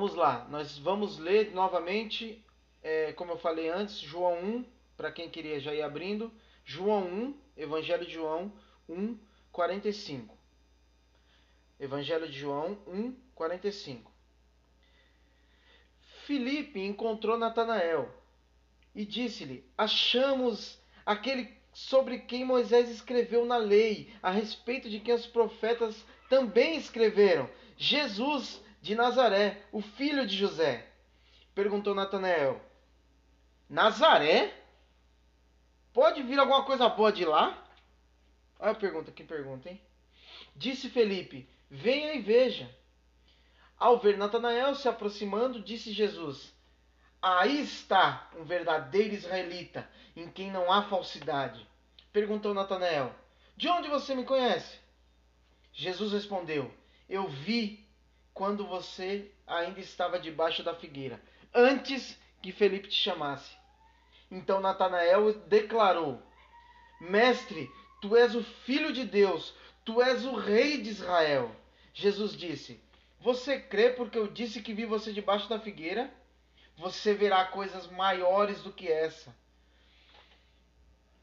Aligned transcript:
Vamos 0.00 0.14
lá, 0.14 0.46
nós 0.48 0.78
vamos 0.78 1.18
ler 1.18 1.52
novamente, 1.52 2.42
é, 2.82 3.12
como 3.12 3.32
eu 3.32 3.36
falei 3.36 3.68
antes, 3.68 3.98
João 3.98 4.42
1, 4.42 4.64
para 4.96 5.12
quem 5.12 5.28
queria 5.28 5.60
já 5.60 5.74
ir 5.74 5.82
abrindo. 5.82 6.32
João 6.64 7.04
1, 7.04 7.34
Evangelho 7.54 8.06
de 8.06 8.14
João 8.14 8.50
1, 8.88 9.18
45. 9.52 10.34
Evangelho 11.78 12.26
de 12.26 12.38
João 12.38 12.78
1, 12.86 13.14
45. 13.34 14.10
Filipe 16.24 16.80
encontrou 16.80 17.36
Natanael 17.36 18.08
e 18.94 19.04
disse-lhe: 19.04 19.62
Achamos 19.76 20.80
aquele 21.04 21.54
sobre 21.74 22.20
quem 22.20 22.42
Moisés 22.42 22.88
escreveu 22.88 23.44
na 23.44 23.58
lei, 23.58 24.10
a 24.22 24.30
respeito 24.30 24.88
de 24.88 24.98
quem 24.98 25.12
os 25.12 25.26
profetas 25.26 26.06
também 26.30 26.78
escreveram, 26.78 27.50
Jesus 27.76 28.62
de 28.80 28.94
Nazaré, 28.94 29.62
o 29.72 29.80
filho 29.80 30.26
de 30.26 30.36
José. 30.36 30.86
Perguntou 31.54 31.94
Natanael: 31.94 32.60
Nazaré? 33.68 34.54
Pode 35.92 36.22
vir 36.22 36.38
alguma 36.38 36.64
coisa 36.64 36.88
boa 36.88 37.12
de 37.12 37.24
lá? 37.24 37.66
Olha 38.58 38.72
a 38.72 38.74
pergunta, 38.74 39.10
que 39.10 39.24
pergunta, 39.24 39.68
hein? 39.68 39.80
Disse 40.54 40.88
Felipe: 40.88 41.48
Venha 41.70 42.14
e 42.14 42.22
veja. 42.22 42.74
Ao 43.78 43.98
ver 43.98 44.18
Natanael 44.18 44.74
se 44.74 44.88
aproximando, 44.88 45.62
disse 45.62 45.92
Jesus: 45.92 46.52
Aí 47.20 47.60
está 47.60 48.30
um 48.36 48.44
verdadeiro 48.44 49.14
israelita, 49.14 49.88
em 50.16 50.28
quem 50.30 50.50
não 50.50 50.72
há 50.72 50.82
falsidade. 50.82 51.66
Perguntou 52.12 52.54
Natanael: 52.54 53.14
De 53.56 53.68
onde 53.68 53.88
você 53.88 54.14
me 54.14 54.24
conhece? 54.24 54.78
Jesus 55.72 56.12
respondeu: 56.12 56.72
Eu 57.08 57.28
vi 57.28 57.89
quando 58.32 58.66
você 58.66 59.30
ainda 59.46 59.80
estava 59.80 60.18
debaixo 60.18 60.62
da 60.62 60.74
figueira, 60.74 61.20
antes 61.54 62.18
que 62.42 62.52
Felipe 62.52 62.88
te 62.88 62.96
chamasse. 62.96 63.56
Então 64.30 64.60
Natanael 64.60 65.32
declarou: 65.46 66.22
Mestre, 67.00 67.70
tu 68.00 68.16
és 68.16 68.34
o 68.34 68.42
filho 68.42 68.92
de 68.92 69.04
Deus, 69.04 69.54
tu 69.84 70.00
és 70.00 70.24
o 70.24 70.34
rei 70.34 70.80
de 70.80 70.90
Israel. 70.90 71.54
Jesus 71.92 72.36
disse: 72.36 72.80
Você 73.20 73.58
crê 73.58 73.90
porque 73.90 74.18
eu 74.18 74.28
disse 74.28 74.62
que 74.62 74.74
vi 74.74 74.84
você 74.84 75.12
debaixo 75.12 75.48
da 75.48 75.58
figueira? 75.58 76.12
Você 76.76 77.12
verá 77.12 77.44
coisas 77.44 77.86
maiores 77.88 78.62
do 78.62 78.72
que 78.72 78.88
essa. 78.88 79.34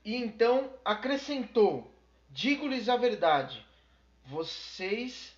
E 0.04 0.16
então 0.16 0.74
acrescentou: 0.84 1.94
Digo-lhes 2.30 2.90
a 2.90 2.98
verdade, 2.98 3.66
vocês 4.26 5.37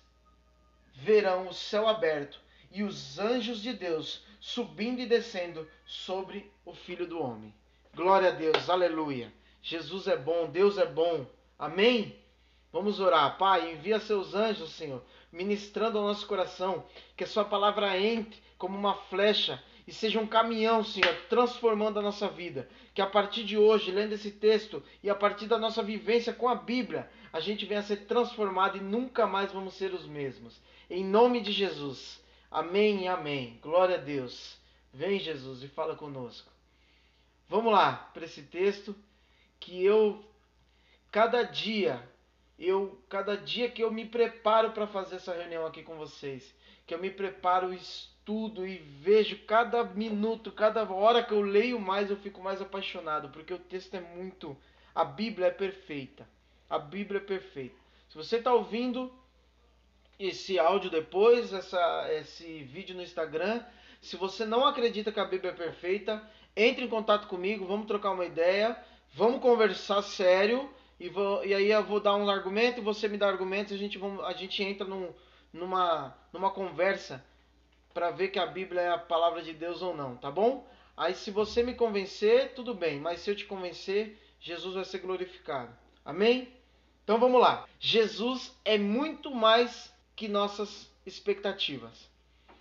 verão 0.92 1.48
o 1.48 1.54
céu 1.54 1.88
aberto 1.88 2.40
e 2.70 2.82
os 2.82 3.18
anjos 3.18 3.60
de 3.60 3.72
Deus 3.72 4.24
subindo 4.40 5.00
e 5.00 5.06
descendo 5.06 5.68
sobre 5.84 6.50
o 6.64 6.72
Filho 6.72 7.06
do 7.06 7.20
Homem. 7.20 7.54
Glória 7.94 8.28
a 8.28 8.32
Deus, 8.32 8.70
aleluia. 8.70 9.32
Jesus 9.62 10.06
é 10.06 10.16
bom, 10.16 10.48
Deus 10.48 10.78
é 10.78 10.86
bom. 10.86 11.26
Amém? 11.58 12.16
Vamos 12.72 13.00
orar. 13.00 13.36
Pai, 13.36 13.72
envia 13.72 13.98
seus 13.98 14.34
anjos, 14.34 14.70
Senhor, 14.70 15.02
ministrando 15.32 15.98
ao 15.98 16.04
nosso 16.04 16.26
coração, 16.26 16.86
que 17.16 17.24
a 17.24 17.26
sua 17.26 17.44
palavra 17.44 17.98
entre 17.98 18.40
como 18.56 18.78
uma 18.78 18.94
flecha 18.94 19.62
e 19.90 19.92
seja 19.92 20.20
um 20.20 20.26
caminhão, 20.26 20.84
Senhor, 20.84 21.12
transformando 21.28 21.98
a 21.98 22.02
nossa 22.02 22.28
vida. 22.28 22.68
Que 22.94 23.02
a 23.02 23.08
partir 23.08 23.42
de 23.42 23.58
hoje, 23.58 23.90
lendo 23.90 24.12
esse 24.12 24.30
texto 24.30 24.80
e 25.02 25.10
a 25.10 25.16
partir 25.16 25.48
da 25.48 25.58
nossa 25.58 25.82
vivência 25.82 26.32
com 26.32 26.48
a 26.48 26.54
Bíblia, 26.54 27.10
a 27.32 27.40
gente 27.40 27.66
venha 27.66 27.80
a 27.80 27.82
ser 27.82 28.06
transformado 28.06 28.78
e 28.78 28.80
nunca 28.80 29.26
mais 29.26 29.50
vamos 29.50 29.74
ser 29.74 29.92
os 29.92 30.06
mesmos. 30.06 30.62
Em 30.88 31.04
nome 31.04 31.40
de 31.40 31.50
Jesus. 31.50 32.22
Amém 32.48 33.02
e 33.02 33.08
amém. 33.08 33.58
Glória 33.60 33.96
a 33.96 34.00
Deus. 34.00 34.56
Vem, 34.94 35.18
Jesus, 35.18 35.64
e 35.64 35.66
fala 35.66 35.96
conosco. 35.96 36.52
Vamos 37.48 37.72
lá 37.72 38.12
para 38.14 38.26
esse 38.26 38.42
texto 38.42 38.94
que 39.58 39.84
eu 39.84 40.24
cada 41.10 41.42
dia 41.42 42.00
eu 42.56 43.02
cada 43.08 43.36
dia 43.36 43.68
que 43.68 43.82
eu 43.82 43.90
me 43.90 44.04
preparo 44.04 44.70
para 44.70 44.86
fazer 44.86 45.16
essa 45.16 45.34
reunião 45.34 45.66
aqui 45.66 45.82
com 45.82 45.96
vocês, 45.96 46.54
que 46.90 46.94
eu 46.94 46.98
me 46.98 47.08
preparo 47.08 47.72
estudo 47.72 48.66
e 48.66 48.78
vejo 48.78 49.38
cada 49.46 49.84
minuto, 49.84 50.50
cada 50.50 50.82
hora 50.92 51.22
que 51.22 51.32
eu 51.32 51.40
leio 51.40 51.78
mais, 51.78 52.10
eu 52.10 52.16
fico 52.16 52.42
mais 52.42 52.60
apaixonado, 52.60 53.28
porque 53.28 53.54
o 53.54 53.60
texto 53.60 53.94
é 53.94 54.00
muito 54.00 54.56
a 54.92 55.04
Bíblia 55.04 55.46
é 55.46 55.50
perfeita. 55.52 56.28
A 56.68 56.80
Bíblia 56.80 57.20
é 57.20 57.22
perfeita. 57.22 57.76
Se 58.08 58.16
você 58.16 58.38
está 58.38 58.52
ouvindo 58.52 59.08
esse 60.18 60.58
áudio 60.58 60.90
depois, 60.90 61.52
essa, 61.52 62.08
esse 62.12 62.64
vídeo 62.64 62.96
no 62.96 63.02
Instagram, 63.02 63.62
se 64.00 64.16
você 64.16 64.44
não 64.44 64.66
acredita 64.66 65.12
que 65.12 65.20
a 65.20 65.24
Bíblia 65.24 65.52
é 65.52 65.54
perfeita, 65.54 66.20
entre 66.56 66.84
em 66.84 66.88
contato 66.88 67.28
comigo, 67.28 67.68
vamos 67.68 67.86
trocar 67.86 68.10
uma 68.10 68.24
ideia, 68.24 68.76
vamos 69.14 69.40
conversar 69.40 70.02
sério 70.02 70.68
e, 70.98 71.08
vou, 71.08 71.46
e 71.46 71.54
aí 71.54 71.70
eu 71.70 71.84
vou 71.84 72.00
dar 72.00 72.16
um 72.16 72.28
argumento, 72.28 72.82
você 72.82 73.06
me 73.06 73.16
dá 73.16 73.28
argumentos, 73.28 73.72
a 73.74 73.76
gente, 73.76 73.96
vamos, 73.96 74.24
a 74.24 74.32
gente 74.32 74.60
entra 74.60 74.84
num, 74.84 75.14
numa, 75.52 76.16
numa 76.32 76.50
conversa 76.50 77.24
para 77.92 78.10
ver 78.10 78.28
que 78.28 78.38
a 78.38 78.46
Bíblia 78.46 78.80
é 78.82 78.88
a 78.90 78.98
palavra 78.98 79.42
de 79.42 79.52
Deus 79.52 79.82
ou 79.82 79.96
não, 79.96 80.16
tá 80.16 80.30
bom? 80.30 80.68
Aí 80.96 81.14
se 81.14 81.30
você 81.30 81.62
me 81.62 81.74
convencer, 81.74 82.54
tudo 82.54 82.74
bem, 82.74 83.00
mas 83.00 83.20
se 83.20 83.30
eu 83.30 83.36
te 83.36 83.44
convencer, 83.44 84.18
Jesus 84.40 84.74
vai 84.74 84.84
ser 84.84 84.98
glorificado. 84.98 85.72
Amém? 86.04 86.52
Então 87.04 87.18
vamos 87.18 87.40
lá. 87.40 87.68
Jesus 87.78 88.54
é 88.64 88.78
muito 88.78 89.34
mais 89.34 89.92
que 90.14 90.28
nossas 90.28 90.90
expectativas. 91.04 92.08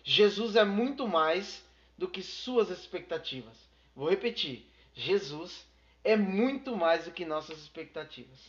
Jesus 0.04 0.56
é 0.56 0.64
muito 0.64 1.08
mais 1.08 1.64
do 1.98 2.08
que 2.08 2.24
suas 2.24 2.70
expectativas. 2.70 3.58
Vou 3.96 4.10
repetir. 4.10 4.66
Jesus 4.94 5.68
é 6.04 6.16
muito 6.16 6.76
mais 6.76 7.06
do 7.06 7.12
que 7.12 7.26
nossas 7.26 7.60
expectativas. 7.60 8.40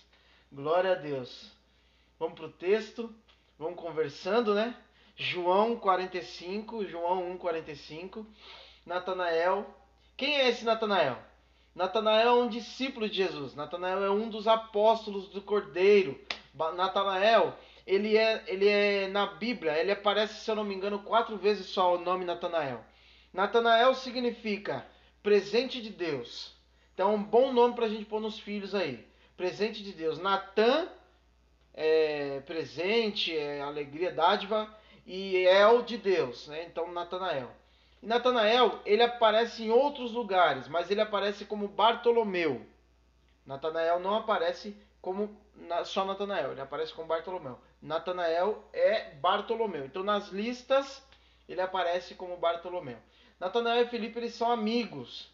Glória 0.53 0.93
a 0.93 0.95
Deus. 0.95 1.51
Vamos 2.19 2.34
para 2.37 2.47
o 2.47 2.53
texto. 2.53 3.12
Vamos 3.60 3.78
conversando, 3.78 4.54
né? 4.54 4.75
João 5.15 5.76
45, 5.76 6.87
João 6.87 7.32
1, 7.32 7.37
45. 7.37 8.26
Natanael. 8.87 9.66
Quem 10.16 10.34
é 10.34 10.48
esse 10.48 10.65
Natanael? 10.65 11.19
Natanael 11.75 12.28
é 12.28 12.32
um 12.32 12.48
discípulo 12.48 13.06
de 13.06 13.16
Jesus. 13.16 13.54
Natanael 13.54 14.03
é 14.03 14.10
um 14.10 14.31
dos 14.31 14.48
apóstolos 14.48 15.28
do 15.28 15.43
Cordeiro. 15.43 16.19
Natanael, 16.75 17.54
ele 17.87 18.16
é, 18.16 18.43
ele 18.47 18.66
é 18.66 19.09
na 19.09 19.26
Bíblia, 19.26 19.77
ele 19.77 19.92
aparece, 19.92 20.42
se 20.42 20.50
eu 20.50 20.54
não 20.54 20.65
me 20.65 20.75
engano, 20.75 21.00
quatro 21.00 21.37
vezes 21.37 21.66
só 21.66 21.97
o 21.97 22.00
nome 22.00 22.25
Natanael. 22.25 22.82
Natanael 23.31 23.94
significa 23.94 24.87
presente 25.22 25.82
de 25.82 25.91
Deus. 25.91 26.56
Então, 26.94 27.15
um 27.15 27.22
bom 27.22 27.53
nome 27.53 27.75
para 27.75 27.84
a 27.84 27.91
gente 27.91 28.06
pôr 28.06 28.22
nos 28.22 28.38
filhos 28.38 28.75
aí. 28.75 29.06
Presente 29.37 29.82
de 29.82 29.92
Deus. 29.92 30.19
Natan 30.19 30.88
é 31.82 32.41
presente, 32.41 33.34
é 33.34 33.62
alegria, 33.62 34.12
dádiva. 34.12 34.68
E 35.06 35.36
El 35.46 35.82
de 35.82 35.96
Deus, 35.96 36.46
né? 36.46 36.64
Então, 36.64 36.92
Natanael. 36.92 37.50
E 38.02 38.06
Natanael, 38.06 38.80
ele 38.84 39.02
aparece 39.02 39.64
em 39.64 39.70
outros 39.70 40.12
lugares, 40.12 40.68
mas 40.68 40.91
ele 40.91 41.00
aparece 41.00 41.46
como 41.46 41.66
Bartolomeu. 41.66 42.66
Natanael 43.46 43.98
não 43.98 44.14
aparece 44.14 44.76
como 45.00 45.34
só 45.84 46.04
Natanael, 46.04 46.52
ele 46.52 46.60
aparece 46.60 46.92
como 46.92 47.08
Bartolomeu. 47.08 47.58
Natanael 47.80 48.62
é 48.74 49.14
Bartolomeu. 49.14 49.86
Então, 49.86 50.02
nas 50.02 50.28
listas, 50.28 51.02
ele 51.48 51.62
aparece 51.62 52.14
como 52.14 52.36
Bartolomeu. 52.36 52.98
Natanael 53.38 53.84
e 53.84 53.88
Felipe, 53.88 54.18
eles 54.18 54.34
são 54.34 54.50
amigos. 54.50 55.30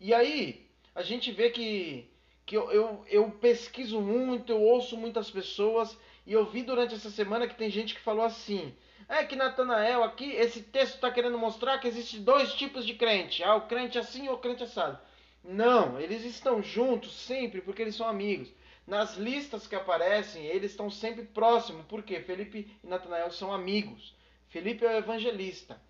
E 0.00 0.12
aí, 0.12 0.68
a 0.94 1.02
gente 1.02 1.30
vê 1.30 1.50
que, 1.50 2.10
que 2.46 2.56
eu, 2.56 2.70
eu, 2.70 3.04
eu 3.08 3.30
pesquiso 3.32 4.00
muito, 4.00 4.52
eu 4.52 4.62
ouço 4.62 4.96
muitas 4.96 5.28
pessoas, 5.28 5.98
e 6.24 6.32
eu 6.32 6.46
vi 6.46 6.62
durante 6.62 6.94
essa 6.94 7.10
semana 7.10 7.48
que 7.48 7.56
tem 7.56 7.68
gente 7.68 7.94
que 7.94 8.00
falou 8.00 8.24
assim: 8.24 8.72
é 9.08 9.24
que 9.24 9.34
Natanael 9.34 10.04
aqui, 10.04 10.30
esse 10.32 10.62
texto 10.62 10.94
está 10.94 11.10
querendo 11.10 11.36
mostrar 11.36 11.78
que 11.78 11.88
existe 11.88 12.20
dois 12.20 12.54
tipos 12.54 12.86
de 12.86 12.94
crente, 12.94 13.42
ah, 13.42 13.56
o 13.56 13.66
crente 13.66 13.98
assim 13.98 14.28
ou 14.28 14.36
o 14.36 14.38
crente 14.38 14.62
assado. 14.62 14.98
Não, 15.42 16.00
eles 16.00 16.24
estão 16.24 16.62
juntos 16.62 17.12
sempre 17.12 17.60
porque 17.60 17.82
eles 17.82 17.96
são 17.96 18.08
amigos. 18.08 18.48
Nas 18.86 19.16
listas 19.16 19.66
que 19.66 19.74
aparecem, 19.74 20.44
eles 20.46 20.70
estão 20.70 20.88
sempre 20.88 21.24
próximos. 21.24 21.84
Por 21.86 22.02
quê? 22.04 22.20
Felipe 22.20 22.70
e 22.82 22.86
Natanael 22.86 23.30
são 23.32 23.52
amigos. 23.52 24.14
Felipe 24.48 24.84
é 24.84 24.88
o 24.88 24.98
evangelista. 24.98 25.80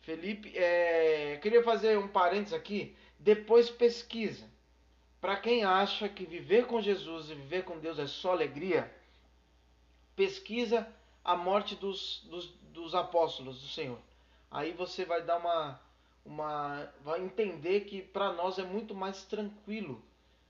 Felipe, 0.00 0.52
é... 0.56 1.38
queria 1.40 1.62
fazer 1.62 1.96
um 1.98 2.08
parênteses 2.08 2.54
aqui. 2.54 2.96
Depois 3.18 3.70
pesquisa. 3.70 4.48
Para 5.20 5.36
quem 5.36 5.64
acha 5.64 6.08
que 6.08 6.24
viver 6.24 6.66
com 6.66 6.80
Jesus 6.80 7.30
e 7.30 7.34
viver 7.34 7.64
com 7.64 7.78
Deus 7.78 7.98
é 7.98 8.06
só 8.06 8.32
alegria, 8.32 8.90
pesquisa 10.16 10.88
a 11.22 11.36
morte 11.36 11.74
dos, 11.76 12.22
dos, 12.24 12.46
dos 12.72 12.94
apóstolos 12.94 13.60
do 13.60 13.68
Senhor. 13.68 13.98
Aí 14.50 14.72
você 14.72 15.04
vai 15.04 15.22
dar 15.22 15.36
uma, 15.36 15.80
uma 16.24 16.90
vai 17.02 17.22
entender 17.22 17.80
que 17.82 18.00
para 18.00 18.32
nós 18.32 18.58
é 18.58 18.64
muito 18.64 18.94
mais 18.94 19.22
tranquilo 19.24 20.02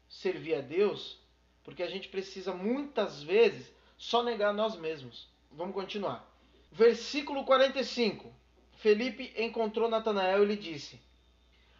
servir 0.09 0.55
a 0.55 0.61
Deus, 0.61 1.19
porque 1.65 1.83
a 1.83 1.89
gente 1.89 2.09
precisa 2.09 2.55
muitas 2.55 3.23
vezes 3.23 3.73
só 3.99 4.23
negar 4.23 4.55
nós 4.55 4.77
mesmos. 4.77 5.29
Vamos 5.51 5.75
continuar. 5.75 6.27
Versículo 6.71 7.45
45. 7.45 8.33
Felipe 8.77 9.35
encontrou 9.37 9.91
Natanael 9.91 10.45
e 10.45 10.47
lhe 10.47 10.57
disse: 10.57 11.01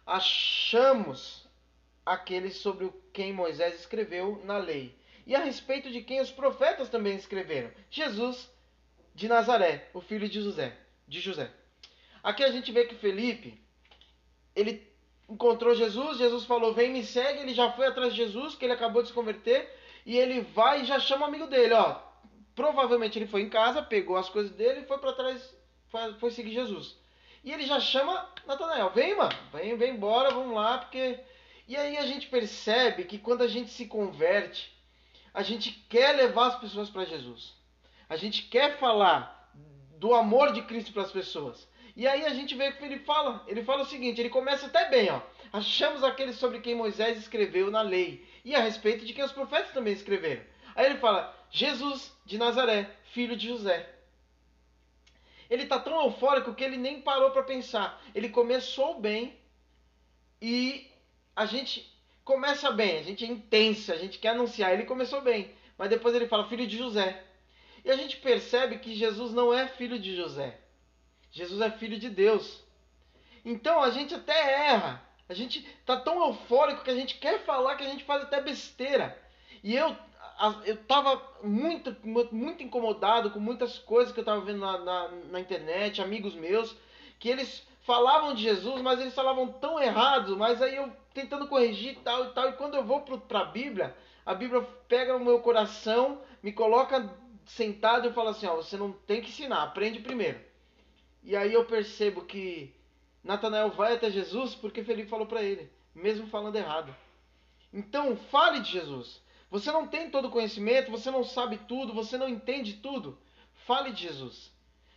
Achamos 0.05 1.40
aquele 2.05 2.51
sobre 2.51 2.91
quem 3.13 3.33
Moisés 3.33 3.79
escreveu 3.79 4.41
na 4.43 4.57
lei, 4.57 4.95
e 5.25 5.35
a 5.35 5.39
respeito 5.39 5.89
de 5.89 6.01
quem 6.01 6.19
os 6.19 6.31
profetas 6.31 6.89
também 6.89 7.15
escreveram, 7.15 7.71
Jesus 7.89 8.49
de 9.13 9.27
Nazaré, 9.27 9.89
o 9.93 10.01
filho 10.01 10.27
de 10.27 10.41
José, 10.41 10.75
de 11.07 11.19
José. 11.19 11.51
Aqui 12.23 12.43
a 12.43 12.51
gente 12.51 12.71
vê 12.71 12.85
que 12.85 12.95
Felipe, 12.95 13.59
ele 14.55 14.87
encontrou 15.29 15.75
Jesus, 15.75 16.17
Jesus 16.17 16.45
falou: 16.45 16.73
"Vem, 16.73 16.91
me 16.91 17.03
segue". 17.03 17.39
Ele 17.39 17.53
já 17.53 17.71
foi 17.71 17.87
atrás 17.87 18.13
de 18.13 18.17
Jesus, 18.17 18.55
que 18.55 18.65
ele 18.65 18.73
acabou 18.73 19.01
de 19.01 19.09
se 19.09 19.13
converter, 19.13 19.69
e 20.05 20.17
ele 20.17 20.41
vai 20.41 20.81
e 20.81 20.85
já 20.85 20.99
chama 20.99 21.25
o 21.25 21.29
amigo 21.29 21.47
dele, 21.47 21.73
ó. 21.73 21.99
Provavelmente 22.55 23.17
ele 23.17 23.27
foi 23.27 23.41
em 23.41 23.49
casa, 23.49 23.81
pegou 23.81 24.17
as 24.17 24.29
coisas 24.29 24.51
dele 24.51 24.81
e 24.81 24.85
foi 24.85 24.97
para 24.97 25.13
trás, 25.13 25.55
foi, 25.89 26.13
foi 26.15 26.31
seguir 26.31 26.51
Jesus. 26.51 26.97
E 27.43 27.51
ele 27.51 27.65
já 27.65 27.79
chama 27.79 28.29
Natanael: 28.45 28.89
"Vem, 28.91 29.15
mano, 29.15 29.35
vem, 29.51 29.75
vem 29.77 29.93
embora, 29.93 30.31
vamos 30.31 30.53
lá, 30.53 30.77
porque 30.79 31.19
e 31.67 31.75
aí 31.77 31.97
a 31.97 32.05
gente 32.05 32.27
percebe 32.27 33.05
que 33.05 33.17
quando 33.17 33.43
a 33.43 33.47
gente 33.47 33.69
se 33.69 33.85
converte, 33.85 34.71
a 35.33 35.43
gente 35.43 35.71
quer 35.89 36.15
levar 36.15 36.47
as 36.47 36.59
pessoas 36.59 36.89
para 36.89 37.05
Jesus. 37.05 37.53
A 38.09 38.15
gente 38.15 38.43
quer 38.43 38.77
falar 38.77 39.49
do 39.97 40.13
amor 40.13 40.51
de 40.51 40.61
Cristo 40.63 40.91
para 40.91 41.03
as 41.03 41.11
pessoas. 41.11 41.67
E 41.95 42.07
aí 42.07 42.25
a 42.25 42.33
gente 42.33 42.55
vê 42.55 42.71
que 42.71 42.83
ele 42.83 42.99
fala, 42.99 43.43
ele 43.47 43.63
fala 43.63 43.83
o 43.83 43.85
seguinte, 43.85 44.19
ele 44.19 44.29
começa 44.29 44.65
até 44.65 44.89
bem, 44.89 45.09
ó. 45.09 45.21
Achamos 45.53 46.03
aquele 46.03 46.33
sobre 46.33 46.59
quem 46.59 46.75
Moisés 46.75 47.17
escreveu 47.17 47.69
na 47.69 47.81
lei 47.81 48.25
e 48.43 48.55
a 48.55 48.59
respeito 48.59 49.05
de 49.05 49.13
quem 49.13 49.23
os 49.23 49.31
profetas 49.31 49.71
também 49.71 49.93
escreveram. 49.93 50.43
Aí 50.75 50.85
ele 50.85 50.99
fala: 50.99 51.35
Jesus 51.49 52.15
de 52.25 52.37
Nazaré, 52.37 52.89
filho 53.11 53.35
de 53.35 53.47
José. 53.47 53.89
Ele 55.49 55.63
está 55.63 55.77
tão 55.79 56.05
eufórico 56.05 56.53
que 56.53 56.63
ele 56.63 56.77
nem 56.77 57.01
parou 57.01 57.31
para 57.31 57.43
pensar. 57.43 58.01
Ele 58.15 58.29
começou 58.29 58.99
bem 58.99 59.37
e 60.41 60.89
a 61.35 61.45
gente 61.45 61.91
começa 62.23 62.71
bem, 62.71 62.99
a 62.99 63.03
gente 63.03 63.25
é 63.25 63.27
intenso, 63.27 63.91
a 63.91 63.97
gente 63.97 64.19
quer 64.19 64.29
anunciar. 64.29 64.73
Ele 64.73 64.85
começou 64.85 65.21
bem, 65.21 65.51
mas 65.77 65.89
depois 65.89 66.15
ele 66.15 66.27
fala 66.27 66.47
filho 66.47 66.67
de 66.67 66.77
José. 66.77 67.23
E 67.83 67.89
a 67.89 67.95
gente 67.95 68.17
percebe 68.17 68.79
que 68.79 68.93
Jesus 68.93 69.33
não 69.33 69.53
é 69.53 69.67
filho 69.67 69.99
de 69.99 70.15
José. 70.15 70.59
Jesus 71.31 71.61
é 71.61 71.71
filho 71.71 71.97
de 71.97 72.09
Deus. 72.09 72.63
Então 73.43 73.81
a 73.81 73.89
gente 73.89 74.13
até 74.13 74.67
erra. 74.67 75.01
A 75.27 75.33
gente 75.33 75.61
tá 75.85 75.97
tão 75.97 76.27
eufórico 76.27 76.83
que 76.83 76.91
a 76.91 76.95
gente 76.95 77.17
quer 77.17 77.39
falar 77.43 77.75
que 77.75 77.83
a 77.83 77.89
gente 77.89 78.03
faz 78.03 78.23
até 78.23 78.41
besteira. 78.41 79.17
E 79.63 79.75
eu 79.75 79.95
eu 80.65 80.75
tava 80.85 81.21
muito, 81.43 81.95
muito 82.31 82.63
incomodado 82.63 83.29
com 83.29 83.39
muitas 83.39 83.77
coisas 83.77 84.11
que 84.11 84.19
eu 84.19 84.25
tava 84.25 84.41
vendo 84.41 84.59
na, 84.59 84.79
na, 84.79 85.07
na 85.29 85.39
internet, 85.39 86.01
amigos 86.01 86.33
meus, 86.33 86.75
que 87.19 87.29
eles 87.29 87.63
falavam 87.81 88.33
de 88.33 88.41
Jesus, 88.41 88.81
mas 88.81 88.99
eles 88.99 89.13
falavam 89.13 89.47
tão 89.47 89.79
errado, 89.79 90.35
mas 90.35 90.59
aí 90.61 90.75
eu 90.75 90.91
tentando 91.13 91.47
corrigir 91.47 91.99
tal 92.03 92.25
e 92.25 92.29
tal, 92.29 92.49
e 92.49 92.53
quando 92.53 92.75
eu 92.75 92.83
vou 92.83 93.01
para 93.01 93.39
a 93.39 93.45
Bíblia, 93.45 93.95
a 94.25 94.33
Bíblia 94.33 94.61
pega 94.87 95.15
o 95.15 95.23
meu 95.23 95.39
coração, 95.39 96.21
me 96.41 96.51
coloca 96.51 97.13
sentado 97.45 98.07
e 98.07 98.13
fala 98.13 98.31
assim, 98.31 98.45
ó, 98.47 98.55
você 98.55 98.77
não 98.77 98.91
tem 98.91 99.21
que 99.21 99.29
ensinar, 99.29 99.63
aprende 99.63 99.99
primeiro. 99.99 100.39
E 101.23 101.35
aí 101.35 101.53
eu 101.53 101.65
percebo 101.65 102.23
que 102.25 102.73
Natanael 103.23 103.71
vai 103.71 103.93
até 103.93 104.09
Jesus 104.09 104.55
porque 104.55 104.83
Felipe 104.83 105.09
falou 105.09 105.27
para 105.27 105.43
ele, 105.43 105.69
mesmo 105.93 106.27
falando 106.27 106.55
errado. 106.55 106.95
Então, 107.73 108.15
fale 108.15 108.59
de 108.59 108.71
Jesus. 108.71 109.21
Você 109.49 109.71
não 109.71 109.87
tem 109.87 110.09
todo 110.09 110.27
o 110.27 110.31
conhecimento, 110.31 110.91
você 110.91 111.11
não 111.11 111.23
sabe 111.23 111.57
tudo, 111.67 111.93
você 111.93 112.17
não 112.17 112.27
entende 112.27 112.73
tudo. 112.73 113.17
Fale 113.65 113.91
de 113.91 114.03
Jesus. 114.03 114.51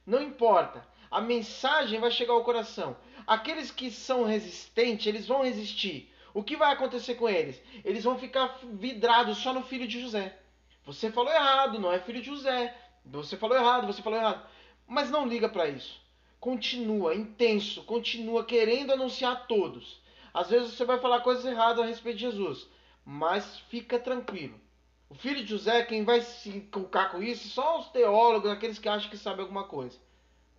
Não 0.07 0.23
importa. 0.23 0.87
A 1.15 1.21
mensagem 1.21 2.01
vai 2.01 2.11
chegar 2.11 2.33
ao 2.33 2.43
coração. 2.43 2.97
Aqueles 3.25 3.71
que 3.71 3.89
são 3.89 4.25
resistentes, 4.25 5.07
eles 5.07 5.29
vão 5.29 5.45
resistir. 5.45 6.13
O 6.35 6.43
que 6.43 6.57
vai 6.57 6.73
acontecer 6.73 7.15
com 7.15 7.29
eles? 7.29 7.63
Eles 7.85 8.03
vão 8.03 8.19
ficar 8.19 8.59
vidrados 8.65 9.39
só 9.39 9.55
no 9.55 9.63
filho 9.63 9.87
de 9.87 10.01
José. 10.01 10.37
Você 10.85 11.13
falou 11.13 11.33
errado, 11.33 11.79
não 11.79 11.93
é 11.93 12.01
filho 12.01 12.21
de 12.21 12.27
José. 12.27 12.77
Você 13.05 13.37
falou 13.37 13.57
errado, 13.57 13.87
você 13.87 14.03
falou 14.03 14.19
errado. 14.19 14.45
Mas 14.89 15.09
não 15.09 15.25
liga 15.25 15.49
para 15.49 15.69
isso. 15.69 16.01
Continua 16.41 17.15
intenso, 17.15 17.85
continua 17.85 18.45
querendo 18.45 18.93
anunciar 18.93 19.35
a 19.35 19.37
todos. 19.37 20.03
Às 20.35 20.51
vezes 20.51 20.73
você 20.73 20.85
vai 20.85 20.99
falar 20.99 21.21
coisas 21.21 21.45
erradas 21.45 21.85
a 21.85 21.87
respeito 21.87 22.17
de 22.17 22.23
Jesus, 22.23 22.67
mas 23.05 23.61
fica 23.69 24.01
tranquilo. 24.01 24.61
O 25.09 25.15
filho 25.15 25.45
de 25.45 25.51
José, 25.51 25.85
quem 25.85 26.03
vai 26.03 26.23
se 26.23 26.49
inculcar 26.49 27.13
com 27.13 27.23
isso, 27.23 27.49
só 27.51 27.79
os 27.79 27.87
teólogos, 27.91 28.51
aqueles 28.51 28.81
que 28.81 28.89
acham 28.89 29.09
que 29.09 29.17
sabem 29.17 29.43
alguma 29.43 29.63
coisa. 29.63 29.97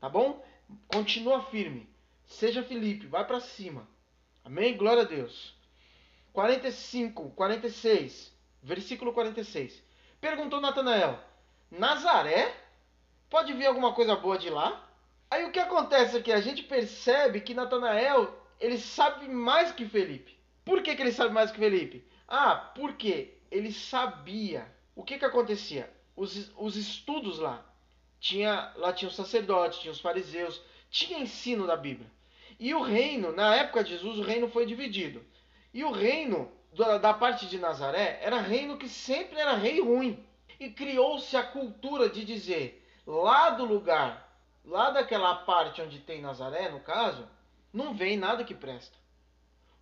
Tá 0.06 0.10
bom? 0.10 0.40
Continua 0.88 1.42
firme. 1.42 1.90
Seja 2.28 2.62
Felipe, 2.62 3.08
vai 3.08 3.26
para 3.26 3.40
cima. 3.40 3.90
Amém? 4.44 4.78
Glória 4.78 5.02
a 5.02 5.06
Deus. 5.08 5.56
45, 6.32 7.32
46, 7.32 8.32
versículo 8.62 9.14
46. 9.14 9.82
Perguntou 10.22 10.62
Natanael: 10.62 11.18
Nazaré? 11.72 12.56
Pode 13.32 13.52
vir 13.54 13.66
alguma 13.66 13.94
coisa 13.96 14.16
boa 14.16 14.38
de 14.38 14.48
lá? 14.48 14.88
Aí 15.28 15.44
o 15.44 15.52
que 15.52 15.58
acontece 15.58 16.18
aqui? 16.18 16.32
A 16.32 16.40
gente 16.40 16.62
percebe 16.62 17.42
que 17.42 17.56
Natanael 17.56 18.32
ele 18.60 18.78
sabe 18.78 19.28
mais 19.28 19.72
que 19.72 19.88
Felipe. 19.88 20.38
Por 20.64 20.84
que, 20.84 20.96
que 20.96 21.02
ele 21.02 21.14
sabe 21.14 21.34
mais 21.34 21.50
que 21.50 21.58
Felipe? 21.58 22.08
Ah, 22.28 22.56
porque 22.76 23.40
ele 23.50 23.72
sabia. 23.72 24.72
O 24.96 25.04
que, 25.04 25.18
que 25.18 25.26
acontecia? 25.26 25.92
Os, 26.16 26.52
os 26.56 26.76
estudos 26.76 27.40
lá. 27.40 27.66
Tinha, 28.26 28.72
lá 28.78 28.92
tinha 28.92 29.08
os 29.08 29.16
sacerdotes, 29.16 29.78
tinha 29.78 29.92
os 29.92 30.00
fariseus, 30.00 30.60
tinha 30.90 31.20
ensino 31.20 31.68
da 31.68 31.78
Bíblia. 31.78 32.10
E 32.60 32.74
o 32.74 32.82
reino, 32.82 33.32
na 33.32 33.54
época 33.56 33.84
de 33.84 33.92
Jesus, 33.92 34.18
o 34.18 34.24
reino 34.24 34.50
foi 34.50 34.66
dividido. 34.66 35.24
E 35.72 35.84
o 35.84 35.92
reino 35.92 36.52
da, 36.74 36.98
da 36.98 37.14
parte 37.14 37.46
de 37.46 37.60
Nazaré 37.60 38.18
era 38.24 38.40
reino 38.40 38.80
que 38.80 38.90
sempre 38.90 39.38
era 39.38 39.54
rei 39.54 39.80
ruim. 39.80 40.26
E 40.60 40.72
criou-se 40.72 41.38
a 41.38 41.44
cultura 41.44 42.10
de 42.10 42.26
dizer, 42.26 42.84
lá 43.06 43.52
do 43.52 43.64
lugar, 43.64 44.36
lá 44.66 44.90
daquela 44.90 45.36
parte 45.36 45.84
onde 45.84 46.00
tem 46.00 46.20
Nazaré, 46.20 46.70
no 46.70 46.80
caso, 46.80 47.30
não 47.72 47.94
vem 47.94 48.18
nada 48.18 48.44
que 48.44 48.56
presta. 48.56 48.98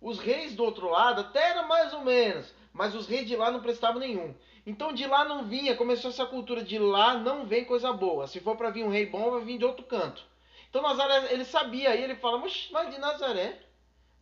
Os 0.02 0.18
reis 0.18 0.54
do 0.54 0.64
outro 0.64 0.90
lado 0.90 1.22
até 1.22 1.48
era 1.48 1.62
mais 1.62 1.94
ou 1.94 2.02
menos, 2.02 2.52
mas 2.74 2.94
os 2.94 3.06
reis 3.06 3.26
de 3.26 3.36
lá 3.36 3.50
não 3.50 3.62
prestavam 3.62 4.00
nenhum. 4.00 4.34
Então 4.66 4.92
de 4.92 5.06
lá 5.06 5.24
não 5.24 5.44
vinha, 5.44 5.76
começou 5.76 6.10
essa 6.10 6.24
cultura 6.26 6.62
de 6.62 6.78
lá 6.78 7.14
não 7.14 7.46
vem 7.46 7.64
coisa 7.64 7.92
boa. 7.92 8.26
Se 8.26 8.40
for 8.40 8.56
para 8.56 8.70
vir 8.70 8.84
um 8.84 8.90
rei 8.90 9.06
bom, 9.06 9.30
vai 9.30 9.42
vir 9.42 9.58
de 9.58 9.64
outro 9.64 9.84
canto. 9.84 10.24
Então 10.70 10.82
Nazaré, 10.82 11.32
ele 11.32 11.44
sabia, 11.44 11.90
aí 11.90 12.02
ele 12.02 12.16
fala, 12.16 12.38
mas 12.38 12.90
de 12.90 12.98
Nazaré 12.98 13.60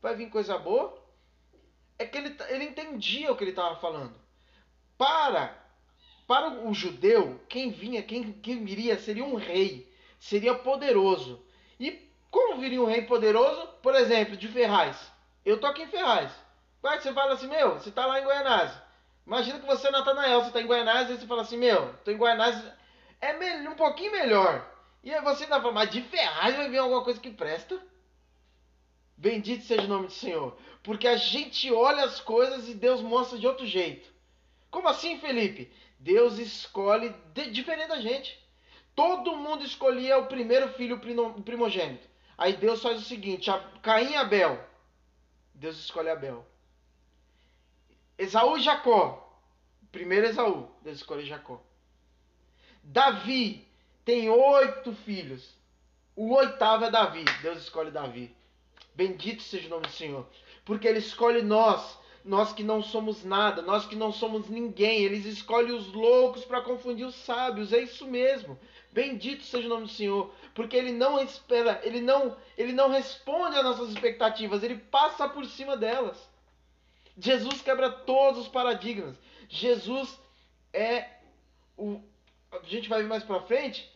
vai 0.01 0.17
vir 0.17 0.29
coisa 0.31 0.59
boa? 0.59 1.03
é 2.03 2.07
que 2.07 2.19
ele, 2.19 2.37
ele 2.49 2.65
entendia 2.65 3.31
o 3.33 3.37
que 3.37 3.45
ele 3.45 3.51
estava 3.51 3.77
falando. 3.77 4.15
Para 4.99 5.61
para 6.27 6.67
o 6.67 6.73
judeu, 6.73 7.41
quem 7.49 7.71
vinha, 7.71 8.03
quem, 8.03 8.33
quem 8.33 8.65
viria 8.65 8.99
seria 8.99 9.25
um 9.25 9.35
rei, 9.35 9.93
seria 10.19 10.55
poderoso. 10.55 11.45
E 11.79 12.09
como 12.31 12.59
viria 12.59 12.81
um 12.81 12.87
rei 12.87 13.03
poderoso? 13.03 13.67
Por 13.83 13.95
exemplo, 13.95 14.37
de 14.37 14.49
Ferraz. 14.49 15.13
Eu 15.45 15.61
tô 15.61 15.67
aqui 15.67 15.83
em 15.83 15.89
Ferraz. 15.89 16.33
Vai, 16.81 17.01
você 17.01 17.13
fala 17.13 17.35
assim, 17.35 17.49
meu, 17.49 17.75
você 17.75 17.91
tá 17.91 18.07
lá 18.07 18.21
em 18.21 18.25
Goianás. 18.25 18.73
Imagina 19.27 19.61
que 19.61 19.67
você 19.67 19.89
é 19.89 19.91
Natanael, 19.91 20.43
você 20.43 20.51
tá 20.51 20.61
em 20.61 20.67
Goianás 20.67 21.09
e 21.09 21.17
você 21.17 21.27
fala 21.27 21.43
assim, 21.43 21.57
meu, 21.57 21.95
tô 22.05 22.11
em 22.11 22.17
Goianás. 22.17 22.63
É 23.21 23.33
um 23.69 23.77
pouquinho 23.77 24.13
melhor. 24.13 24.69
E 25.03 25.13
aí 25.13 25.21
você 25.23 25.45
ainda 25.45 25.61
fala, 25.61 25.73
mas 25.73 25.91
de 25.91 26.03
Ferraz 26.03 26.57
vai 26.57 26.69
vir 26.69 26.79
alguma 26.79 27.03
coisa 27.05 27.21
que 27.21 27.31
presta? 27.31 27.81
Bendito 29.17 29.65
seja 29.65 29.83
o 29.83 29.89
nome 29.89 30.07
do 30.07 30.13
Senhor. 30.13 30.57
Porque 30.83 31.07
a 31.07 31.17
gente 31.17 31.73
olha 31.73 32.05
as 32.05 32.21
coisas 32.21 32.69
e 32.69 32.75
Deus 32.75 33.01
mostra 33.01 33.39
de 33.39 33.47
outro 33.47 33.67
jeito. 33.67 34.11
Como 34.71 34.89
assim, 34.89 35.19
Felipe? 35.21 35.73
Deus 35.99 36.39
escolhe 36.39 37.15
de, 37.33 37.51
diferente 37.51 37.89
da 37.89 38.01
gente. 38.01 38.41
Todo 38.95 39.37
mundo 39.37 39.65
escolhia 39.65 40.19
o 40.19 40.27
primeiro 40.27 40.69
filho 40.73 40.99
primogênito. 40.99 42.09
Aí 42.37 42.55
Deus 42.57 42.83
faz 42.83 42.99
o 42.99 43.05
seguinte: 43.05 43.51
Caim 43.83 44.11
e 44.11 44.17
Abel. 44.17 44.59
Deus 45.55 45.79
escolhe 45.79 46.11
Abel. 46.11 46.45
Esaú 48.23 48.57
e 48.57 48.63
Jacó. 48.63 49.29
Primeiro 49.91 50.27
Esaú. 50.27 50.69
Deus 50.83 50.99
escolhe 50.99 51.27
Jacó. 51.27 51.61
Davi 52.83 53.67
tem 54.05 54.31
oito 54.31 54.93
filhos. 54.93 55.55
O 56.15 56.33
oitavo 56.35 56.85
é 56.85 56.91
Davi. 56.91 57.25
Deus 57.43 57.63
escolhe 57.63 57.91
Davi. 57.91 58.35
Bendito 58.95 59.43
seja 59.43 59.67
o 59.67 59.71
nome 59.71 59.87
do 59.87 59.93
Senhor. 59.93 60.27
Porque 60.65 60.87
Ele 60.87 60.99
escolhe 60.99 61.43
nós, 61.43 61.99
nós 62.25 62.53
que 62.53 62.63
não 62.63 62.81
somos 62.81 63.25
nada, 63.25 63.61
nós 63.61 63.87
que 63.87 63.97
não 63.97 64.13
somos 64.13 64.49
ninguém. 64.49 65.03
Ele 65.03 65.17
escolhe 65.29 65.73
os 65.73 65.93
loucos 65.93 66.45
para 66.45 66.61
confundir 66.61 67.07
os 67.07 67.17
sábios. 67.17 67.73
É 67.73 67.81
isso 67.81 68.07
mesmo. 68.07 68.57
Bendito 68.93 69.43
seja 69.43 69.67
o 69.67 69.71
nome 69.71 69.87
do 69.87 69.93
Senhor, 69.93 70.33
porque 70.55 70.77
ele 70.77 70.93
não 70.93 71.19
espera, 71.19 71.81
ele 71.83 72.03
não, 72.03 72.37
ele 72.59 72.75
não 72.75 72.91
responde 72.91 73.57
às 73.57 73.65
nossas 73.65 73.89
expectativas, 73.89 74.63
ele 74.63 74.77
passa 74.77 75.27
por 75.27 75.47
cima 75.47 75.79
delas. 75.79 76.31
Jesus 77.17 77.61
quebra 77.63 77.91
todos 77.91 78.43
os 78.43 78.49
paradigmas. 78.49 79.17
Jesus 79.49 80.19
é 80.73 81.09
o 81.77 82.01
a 82.53 82.67
gente 82.67 82.89
vai 82.89 83.03
ver 83.03 83.09
mais 83.09 83.25
para 83.25 83.41
frente, 83.41 83.91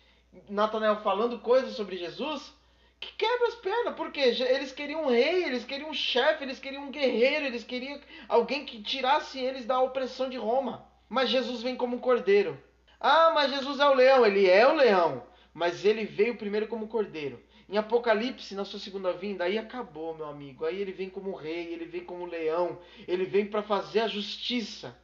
Natanael 0.49 0.97
falando 1.03 1.39
coisas 1.39 1.75
sobre 1.75 1.97
Jesus, 1.97 2.55
que 2.99 3.13
quebra 3.13 3.49
as 3.49 3.55
pernas, 3.57 3.95
porque 3.95 4.19
eles 4.21 4.73
queriam 4.73 5.05
um 5.05 5.11
rei, 5.11 5.45
eles 5.45 5.65
queriam 5.65 5.91
um 5.91 5.95
chefe, 5.95 6.43
eles 6.43 6.59
queriam 6.59 6.85
um 6.85 6.91
guerreiro, 6.91 7.45
eles 7.45 7.63
queriam 7.63 8.01
alguém 8.29 8.65
que 8.65 8.83
tirasse 8.83 9.39
eles 9.39 9.67
da 9.67 9.79
opressão 9.81 10.31
de 10.31 10.39
Roma. 10.39 10.89
Mas 11.09 11.29
Jesus 11.29 11.63
vem 11.63 11.77
como 11.77 11.97
um 11.97 12.01
cordeiro. 12.01 12.59
Ah, 12.99 13.31
mas 13.35 13.53
Jesus 13.53 13.79
é 13.79 13.87
o 13.87 13.95
leão, 13.95 14.25
ele 14.25 14.49
é 14.49 14.67
o 14.67 14.75
leão, 14.75 15.23
mas 15.53 15.85
ele 15.85 16.07
veio 16.07 16.39
primeiro 16.39 16.67
como 16.67 16.89
cordeiro. 16.89 17.43
Em 17.69 17.77
Apocalipse, 17.77 18.55
na 18.55 18.65
sua 18.65 18.79
segunda 18.79 19.13
vinda, 19.13 19.43
aí 19.43 19.59
acabou, 19.59 20.15
meu 20.15 20.27
amigo. 20.27 20.65
Aí 20.65 20.81
ele 20.81 20.93
vem 20.93 21.11
como 21.11 21.35
rei, 21.35 21.73
ele 21.73 21.85
vem 21.85 22.05
como 22.05 22.25
leão, 22.25 22.79
ele 23.09 23.25
vem 23.25 23.45
para 23.45 23.63
fazer 23.63 24.01
a 24.01 24.09
justiça. 24.09 24.97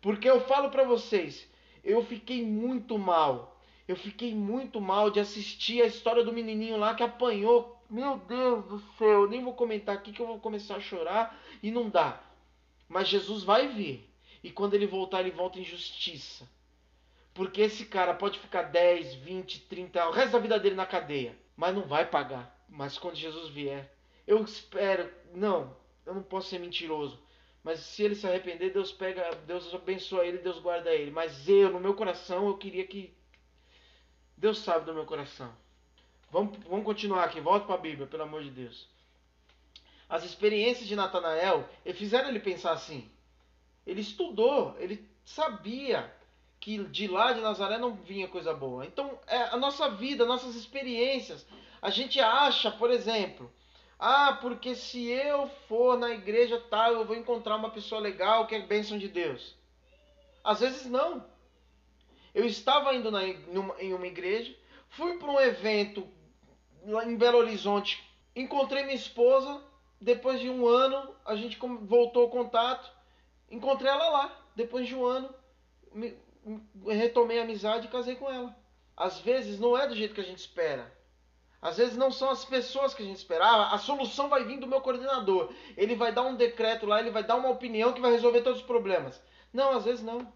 Porque 0.00 0.28
eu 0.28 0.40
falo 0.40 0.70
para 0.70 0.84
vocês, 0.84 1.46
eu 1.82 2.02
fiquei 2.02 2.42
muito 2.42 2.98
mal. 2.98 3.60
Eu 3.86 3.96
fiquei 3.96 4.34
muito 4.34 4.80
mal 4.80 5.10
de 5.10 5.20
assistir 5.20 5.82
a 5.82 5.86
história 5.86 6.24
do 6.24 6.32
menininho 6.32 6.78
lá 6.78 6.94
que 6.94 7.02
apanhou. 7.02 7.78
Meu 7.90 8.16
Deus 8.16 8.64
do 8.64 8.78
céu, 8.96 9.22
eu 9.22 9.28
nem 9.28 9.44
vou 9.44 9.52
comentar 9.52 9.94
aqui 9.94 10.10
que 10.10 10.22
eu 10.22 10.26
vou 10.26 10.38
começar 10.38 10.76
a 10.76 10.80
chorar 10.80 11.38
e 11.62 11.70
não 11.70 11.90
dá. 11.90 12.18
Mas 12.88 13.08
Jesus 13.08 13.44
vai 13.44 13.68
vir. 13.68 14.08
E 14.42 14.50
quando 14.50 14.72
ele 14.72 14.86
voltar, 14.86 15.20
ele 15.20 15.30
volta 15.30 15.60
em 15.60 15.64
justiça. 15.64 16.48
Porque 17.34 17.60
esse 17.60 17.84
cara 17.84 18.14
pode 18.14 18.38
ficar 18.38 18.62
10, 18.62 19.16
20, 19.16 19.60
30, 19.68 20.08
o 20.08 20.12
resto 20.12 20.32
da 20.32 20.38
vida 20.38 20.58
dele 20.58 20.76
na 20.76 20.86
cadeia 20.86 21.43
mas 21.56 21.74
não 21.74 21.82
vai 21.82 22.06
pagar. 22.06 22.54
Mas 22.68 22.98
quando 22.98 23.16
Jesus 23.16 23.48
vier, 23.50 23.92
eu 24.26 24.42
espero. 24.42 25.10
Não, 25.34 25.76
eu 26.04 26.14
não 26.14 26.22
posso 26.22 26.48
ser 26.48 26.58
mentiroso. 26.58 27.22
Mas 27.62 27.80
se 27.80 28.02
ele 28.02 28.14
se 28.14 28.26
arrepender, 28.26 28.72
Deus 28.72 28.92
pega, 28.92 29.34
Deus 29.46 29.72
abençoa 29.74 30.26
ele, 30.26 30.38
Deus 30.38 30.58
guarda 30.58 30.92
ele. 30.94 31.10
Mas 31.10 31.48
eu, 31.48 31.70
no 31.70 31.80
meu 31.80 31.94
coração, 31.94 32.46
eu 32.48 32.58
queria 32.58 32.86
que. 32.86 33.16
Deus 34.36 34.58
sabe 34.58 34.84
do 34.84 34.94
meu 34.94 35.06
coração. 35.06 35.54
Vamos, 36.30 36.58
vamos 36.68 36.84
continuar 36.84 37.24
aqui, 37.24 37.40
volta 37.40 37.66
para 37.66 37.76
a 37.76 37.78
Bíblia, 37.78 38.06
pelo 38.06 38.24
amor 38.24 38.42
de 38.42 38.50
Deus. 38.50 38.88
As 40.08 40.24
experiências 40.24 40.86
de 40.86 40.96
Natanael 40.96 41.68
fizeram 41.94 42.28
ele 42.28 42.40
pensar 42.40 42.72
assim. 42.72 43.10
Ele 43.86 44.00
estudou, 44.00 44.76
ele 44.78 45.08
sabia 45.24 46.12
que 46.64 46.78
de 46.84 47.06
lá 47.06 47.30
de 47.34 47.42
Nazaré 47.42 47.76
não 47.76 47.92
vinha 47.94 48.26
coisa 48.26 48.54
boa. 48.54 48.86
Então, 48.86 49.18
é 49.26 49.36
a 49.36 49.56
nossa 49.58 49.90
vida, 49.90 50.24
nossas 50.24 50.54
experiências. 50.54 51.46
A 51.82 51.90
gente 51.90 52.18
acha, 52.18 52.70
por 52.70 52.90
exemplo, 52.90 53.52
ah, 53.98 54.38
porque 54.40 54.74
se 54.74 55.10
eu 55.10 55.46
for 55.68 55.98
na 55.98 56.12
igreja 56.12 56.58
tal, 56.70 56.94
eu 56.94 57.04
vou 57.04 57.16
encontrar 57.16 57.56
uma 57.56 57.68
pessoa 57.68 58.00
legal 58.00 58.46
que 58.46 58.54
é 58.54 58.60
bênção 58.60 58.96
de 58.96 59.08
Deus. 59.08 59.54
Às 60.42 60.60
vezes 60.60 60.86
não. 60.86 61.26
Eu 62.34 62.46
estava 62.46 62.94
indo 62.94 63.10
na, 63.10 63.22
em 63.26 63.92
uma 63.92 64.06
igreja, 64.06 64.56
fui 64.88 65.18
para 65.18 65.30
um 65.30 65.38
evento 65.38 66.08
lá 66.86 67.04
em 67.04 67.14
Belo 67.14 67.40
Horizonte, 67.40 68.02
encontrei 68.34 68.84
minha 68.84 68.96
esposa, 68.96 69.62
depois 70.00 70.40
de 70.40 70.48
um 70.48 70.66
ano 70.66 71.14
a 71.26 71.36
gente 71.36 71.58
voltou 71.82 72.22
ao 72.22 72.30
contato, 72.30 72.90
encontrei 73.50 73.90
ela 73.90 74.08
lá, 74.08 74.44
depois 74.56 74.88
de 74.88 74.94
um 74.94 75.04
ano, 75.04 75.28
retomei 76.86 77.38
a 77.38 77.42
amizade 77.42 77.86
e 77.86 77.90
casei 77.90 78.16
com 78.16 78.30
ela. 78.30 78.56
Às 78.96 79.20
vezes 79.20 79.58
não 79.58 79.76
é 79.76 79.86
do 79.86 79.96
jeito 79.96 80.14
que 80.14 80.20
a 80.20 80.24
gente 80.24 80.38
espera. 80.38 80.92
Às 81.60 81.78
vezes 81.78 81.96
não 81.96 82.10
são 82.10 82.30
as 82.30 82.44
pessoas 82.44 82.92
que 82.92 83.02
a 83.02 83.06
gente 83.06 83.16
esperava. 83.16 83.74
A 83.74 83.78
solução 83.78 84.28
vai 84.28 84.44
vir 84.44 84.58
do 84.58 84.66
meu 84.66 84.82
coordenador. 84.82 85.52
Ele 85.76 85.94
vai 85.94 86.12
dar 86.12 86.22
um 86.22 86.36
decreto 86.36 86.84
lá, 86.84 87.00
ele 87.00 87.10
vai 87.10 87.24
dar 87.24 87.36
uma 87.36 87.48
opinião 87.48 87.92
que 87.92 88.02
vai 88.02 88.12
resolver 88.12 88.42
todos 88.42 88.60
os 88.60 88.66
problemas. 88.66 89.20
Não, 89.52 89.70
às 89.70 89.84
vezes 89.84 90.04
não. 90.04 90.30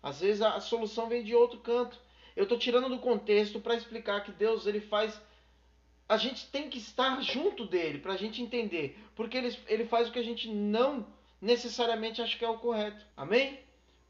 Às 0.00 0.20
vezes 0.20 0.40
a 0.40 0.60
solução 0.60 1.08
vem 1.08 1.24
de 1.24 1.34
outro 1.34 1.58
canto. 1.58 1.98
Eu 2.36 2.44
estou 2.44 2.56
tirando 2.56 2.88
do 2.88 3.00
contexto 3.00 3.58
para 3.58 3.74
explicar 3.74 4.22
que 4.22 4.30
Deus 4.30 4.66
ele 4.66 4.80
faz. 4.80 5.20
A 6.08 6.16
gente 6.16 6.48
tem 6.50 6.70
que 6.70 6.78
estar 6.78 7.20
junto 7.22 7.66
dele 7.66 7.98
para 7.98 8.12
a 8.12 8.16
gente 8.16 8.40
entender, 8.40 8.96
porque 9.16 9.36
ele, 9.36 9.58
ele 9.66 9.84
faz 9.84 10.08
o 10.08 10.12
que 10.12 10.18
a 10.18 10.24
gente 10.24 10.48
não 10.48 11.04
necessariamente 11.40 12.22
acha 12.22 12.38
que 12.38 12.44
é 12.44 12.48
o 12.48 12.58
correto. 12.58 13.04
Amém? 13.16 13.58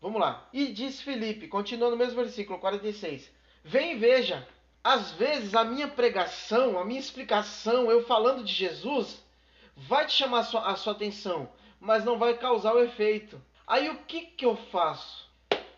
Vamos 0.00 0.20
lá. 0.20 0.48
E 0.52 0.66
diz 0.66 1.00
Felipe, 1.00 1.48
continuando 1.48 1.92
no 1.92 1.96
mesmo 1.96 2.16
versículo 2.16 2.58
46. 2.58 3.30
Vem 3.64 3.92
e 3.92 3.98
veja. 3.98 4.46
Às 4.82 5.12
vezes 5.12 5.54
a 5.54 5.64
minha 5.64 5.88
pregação, 5.88 6.78
a 6.78 6.84
minha 6.84 7.00
explicação, 7.00 7.90
eu 7.90 8.06
falando 8.06 8.44
de 8.44 8.52
Jesus, 8.52 9.22
vai 9.76 10.06
te 10.06 10.12
chamar 10.12 10.40
a 10.40 10.44
sua, 10.44 10.70
a 10.70 10.76
sua 10.76 10.92
atenção, 10.92 11.50
mas 11.80 12.04
não 12.04 12.18
vai 12.18 12.38
causar 12.38 12.74
o 12.74 12.82
efeito. 12.82 13.42
Aí 13.66 13.90
o 13.90 13.98
que, 14.04 14.22
que 14.22 14.46
eu 14.46 14.56
faço? 14.56 15.28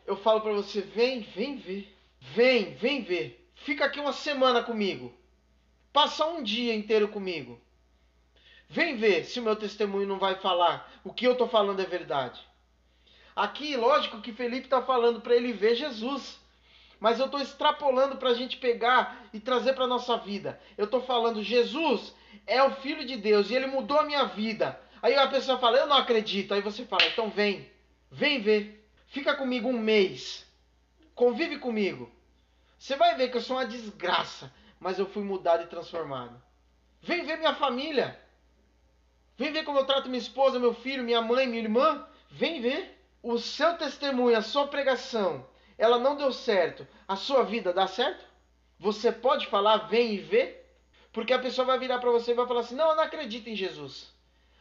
Eu 0.07 0.17
falo 0.17 0.41
para 0.41 0.53
você: 0.53 0.81
vem, 0.81 1.21
vem 1.21 1.57
ver. 1.57 1.97
Vem, 2.21 2.75
vem 2.75 3.03
ver. 3.03 3.49
Fica 3.55 3.87
aqui 3.87 3.99
uma 3.99 4.13
semana 4.13 4.63
comigo. 4.63 5.13
Passa 5.93 6.27
um 6.27 6.43
dia 6.43 6.75
inteiro 6.75 7.09
comigo. 7.09 7.61
Vem 8.69 8.97
ver 8.97 9.25
se 9.25 9.41
o 9.41 9.43
meu 9.43 9.57
testemunho 9.57 10.07
não 10.07 10.19
vai 10.19 10.37
falar 10.37 10.89
o 11.03 11.13
que 11.13 11.27
eu 11.27 11.33
estou 11.33 11.49
falando 11.49 11.81
é 11.81 11.87
verdade. 11.87 12.41
Aqui, 13.35 13.77
lógico 13.77 14.21
que 14.21 14.33
Felipe 14.33 14.67
está 14.67 14.83
falando 14.83 15.21
para 15.21 15.35
ele 15.35 15.53
ver 15.53 15.75
Jesus. 15.75 16.39
Mas 16.99 17.19
eu 17.19 17.27
estou 17.27 17.41
extrapolando 17.41 18.17
para 18.17 18.31
a 18.31 18.35
gente 18.35 18.59
pegar 18.59 19.27
e 19.33 19.41
trazer 19.41 19.73
para 19.73 19.87
nossa 19.87 20.19
vida. 20.19 20.61
Eu 20.77 20.85
estou 20.85 21.01
falando, 21.01 21.43
Jesus 21.43 22.15
é 22.47 22.63
o 22.63 22.73
Filho 22.73 23.07
de 23.07 23.17
Deus 23.17 23.51
e 23.51 23.55
ele 23.55 23.67
mudou 23.67 23.99
a 23.99 24.05
minha 24.05 24.25
vida. 24.25 24.79
Aí 25.03 25.15
a 25.15 25.27
pessoa 25.29 25.59
fala, 25.59 25.79
eu 25.79 25.87
não 25.87 25.97
acredito. 25.97 26.53
Aí 26.53 26.61
você 26.61 26.85
fala, 26.85 27.07
então 27.07 27.31
vem, 27.31 27.71
vem 28.11 28.41
ver. 28.41 28.87
Fica 29.07 29.35
comigo 29.35 29.69
um 29.69 29.79
mês. 29.79 30.47
Convive 31.15 31.59
comigo. 31.59 32.11
Você 32.79 32.97
vai 32.97 33.15
ver 33.15 33.31
que 33.31 33.37
eu 33.39 33.41
sou 33.41 33.57
uma 33.57 33.67
desgraça, 33.67 34.53
mas 34.79 34.99
eu 34.99 35.07
fui 35.07 35.23
mudado 35.23 35.63
e 35.63 35.67
transformado. 35.67 36.41
Vem 37.01 37.25
ver 37.25 37.39
minha 37.39 37.55
família. 37.55 38.21
Vem 39.39 39.53
ver 39.53 39.65
como 39.65 39.79
eu 39.79 39.87
trato 39.87 40.09
minha 40.09 40.21
esposa, 40.21 40.59
meu 40.59 40.75
filho, 40.75 41.03
minha 41.03 41.23
mãe, 41.23 41.47
minha 41.47 41.63
irmã. 41.63 42.07
Vem 42.31 42.61
ver 42.61 43.00
o 43.23 43.39
seu 43.39 43.77
testemunho, 43.77 44.37
a 44.37 44.43
sua 44.43 44.67
pregação, 44.67 45.47
ela 45.77 45.99
não 45.99 46.17
deu 46.17 46.33
certo, 46.33 46.87
a 47.07 47.17
sua 47.17 47.43
vida 47.43 47.73
dá 47.73 47.87
certo? 47.87 48.25
Você 48.79 49.13
pode 49.13 49.47
falar, 49.47 49.89
vem 49.89 50.15
e 50.15 50.19
vê? 50.19 50.61
Porque 51.13 51.33
a 51.33 51.39
pessoa 51.39 51.67
vai 51.67 51.79
virar 51.79 51.99
para 51.99 52.11
você 52.11 52.31
e 52.31 52.35
vai 52.35 52.47
falar 52.47 52.61
assim: 52.61 52.75
não, 52.75 52.91
eu 52.91 52.97
não 52.97 53.03
acredito 53.03 53.49
em 53.49 53.57
Jesus. 53.57 54.13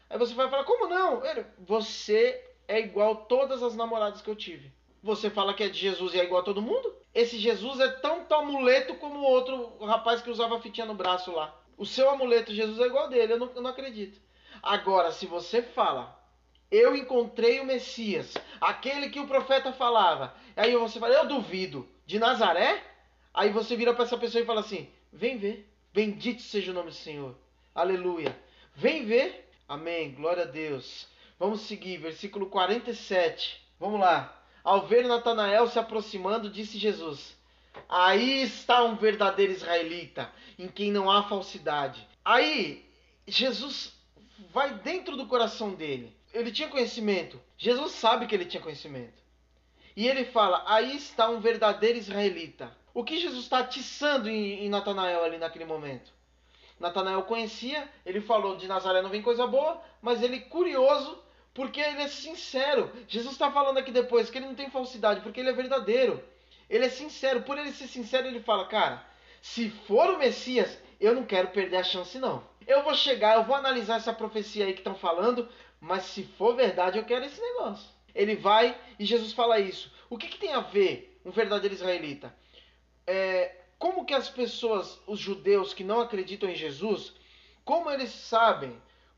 Aí 0.10 0.18
você 0.18 0.34
vai 0.34 0.50
falar: 0.50 0.64
como 0.64 0.88
não? 0.88 1.22
Você 1.60 2.44
é 2.68 2.80
igual 2.80 3.16
todas 3.16 3.64
as 3.64 3.76
namoradas 3.76 4.22
que 4.22 4.30
eu 4.30 4.36
tive. 4.36 4.72
Você 5.02 5.30
fala 5.30 5.54
que 5.54 5.64
é 5.64 5.70
de 5.70 5.80
Jesus 5.80 6.14
e 6.14 6.20
é 6.20 6.24
igual 6.26 6.42
a 6.42 6.46
todo 6.46 6.62
mundo? 6.62 6.94
Esse 7.14 7.38
Jesus 7.38 7.80
é 7.80 7.88
tão 7.88 8.26
amuleto 8.32 8.96
como 8.96 9.20
o 9.20 9.24
outro 9.24 9.78
rapaz 9.86 10.22
que 10.22 10.30
usava 10.30 10.60
fitinha 10.60 10.86
no 10.86 10.94
braço 10.94 11.32
lá. 11.32 11.56
O 11.78 11.86
seu 11.86 12.10
amuleto, 12.10 12.54
Jesus 12.54 12.80
é 12.80 12.88
igual 12.88 13.08
dele, 13.08 13.34
eu 13.34 13.40
não, 13.40 13.50
eu 13.56 13.62
não 13.62 13.70
acredito. 13.70 14.20
Agora, 14.62 15.12
se 15.12 15.26
você 15.26 15.62
fala, 15.62 16.19
eu 16.72 16.96
encontrei 16.96 17.60
o 17.60 17.66
Messias, 17.66 18.34
aquele 18.62 19.10
que 19.10 19.20
o 19.20 19.28
profeta 19.28 19.74
falava. 19.74 20.36
Aí 20.56 20.76
você 20.76 21.00
fala, 21.00 21.16
eu 21.16 21.28
duvido. 21.28 21.88
De 22.06 22.20
Nazaré? 22.20 22.84
Aí 23.34 23.52
você 23.52 23.76
vira 23.76 23.94
para 23.94 24.04
essa 24.04 24.18
pessoa 24.18 24.42
e 24.42 24.46
fala 24.46 24.62
assim: 24.62 24.90
vem 25.12 25.38
ver. 25.38 25.68
Bendito 25.94 26.42
seja 26.42 26.72
o 26.72 26.74
nome 26.74 26.90
do 26.90 26.96
Senhor. 26.96 27.36
Aleluia. 27.74 28.38
Vem 28.76 29.06
ver. 29.06 29.52
Amém. 29.68 30.12
Glória 30.14 30.44
a 30.44 30.48
Deus. 30.48 31.08
Vamos 31.38 31.62
seguir, 31.62 31.98
versículo 31.98 32.48
47. 32.48 33.62
Vamos 33.80 34.00
lá. 34.00 34.44
Ao 34.64 34.88
ver 34.88 35.08
Natanael 35.08 35.68
se 35.68 35.80
aproximando, 35.80 36.50
disse 36.50 36.78
Jesus: 36.78 37.38
Aí 37.88 38.42
está 38.42 38.84
um 38.84 38.96
verdadeiro 38.96 39.54
israelita, 39.54 40.32
em 40.58 40.68
quem 40.68 40.92
não 40.92 41.10
há 41.10 41.24
falsidade. 41.24 42.08
Aí, 42.26 42.86
Jesus 43.28 43.94
vai 44.52 44.74
dentro 44.76 45.16
do 45.16 45.28
coração 45.28 45.74
dele 45.74 46.19
ele 46.34 46.52
tinha 46.52 46.68
conhecimento. 46.68 47.40
Jesus 47.58 47.94
sabe 47.94 48.28
que 48.28 48.36
ele 48.36 48.46
tinha 48.46 48.62
conhecimento. 48.62 49.20
E 49.96 50.08
ele 50.08 50.26
fala: 50.26 50.64
aí 50.68 50.96
está 50.96 51.30
um 51.30 51.40
verdadeiro 51.40 51.98
israelita. 51.98 52.76
O 52.94 53.04
que 53.04 53.18
Jesus 53.18 53.44
está 53.44 53.60
atiçando 53.60 54.30
em, 54.30 54.66
em 54.66 54.70
Natanael 54.70 55.24
ali 55.24 55.38
naquele 55.38 55.66
momento? 55.66 56.12
Natanael 56.80 57.24
conhecia, 57.24 57.88
ele 58.06 58.22
falou 58.22 58.56
de 58.56 58.68
Nazaré 58.68 59.02
não 59.02 59.10
vem 59.10 59.22
coisa 59.22 59.46
boa, 59.46 59.82
mas 60.02 60.24
ele 60.24 60.40
curioso 60.40 61.22
porque 61.54 61.82
ele 61.82 62.02
é 62.02 62.08
sincero. 62.08 62.92
Jesus 63.08 63.34
está 63.34 63.52
falando 63.52 63.78
aqui 63.78 63.92
depois 63.92 64.30
que 64.30 64.38
ele 64.38 64.46
não 64.46 64.56
tem 64.56 64.70
falsidade, 64.70 65.22
porque 65.22 65.42
ele 65.42 65.50
é 65.50 65.54
verdadeiro. 65.54 66.24
Ele 66.70 66.86
é 66.86 66.90
sincero. 66.90 67.42
Por 67.42 67.58
ele 67.58 67.74
ser 67.74 67.88
sincero, 67.88 68.28
ele 68.28 68.40
fala: 68.40 68.66
cara, 68.66 69.04
se 69.42 69.70
for 69.70 70.12
o 70.12 70.18
Messias, 70.18 70.80
eu 71.00 71.14
não 71.14 71.26
quero 71.26 71.50
perder 71.50 71.78
a 71.78 71.84
chance 71.84 72.18
não. 72.18 72.44
Eu 72.66 72.84
vou 72.84 72.94
chegar, 72.94 73.36
eu 73.36 73.44
vou 73.44 73.56
analisar 73.56 73.98
essa 73.98 74.14
profecia 74.14 74.66
aí 74.66 74.74
que 74.74 74.80
estão 74.80 74.96
falando, 74.96 75.50
mas 75.80 76.04
se 76.04 76.24
for 76.24 76.56
verdade, 76.56 76.98
eu 76.98 77.06
quero 77.06 77.26
esse 77.26 77.40
negócio. 77.40 77.90
Ele 78.14 78.36
vai 78.36 78.78
e 78.98 79.06
Jesus 79.06 79.34
fala 79.34 79.60
isso. 79.60 79.92
O 80.10 80.18
que, 80.18 80.28
que 80.28 80.40
tem 80.40 80.52
a 80.54 80.60
ver 80.60 81.20
um 81.24 81.32
verdadeiro 81.32 81.76
israelita? 81.76 82.36
É, 83.06 83.56
como 83.78 84.06
que 84.06 84.14
as 84.14 84.30
pessoas, 84.30 85.00
os 85.08 85.20
judeus 85.20 85.74
que 85.74 85.84
não 85.84 86.02
acreditam 86.02 86.50
em 86.50 86.56
Jesus, 86.56 87.14
como 87.64 87.90
eles 87.90 88.10
sabem? 88.10 88.76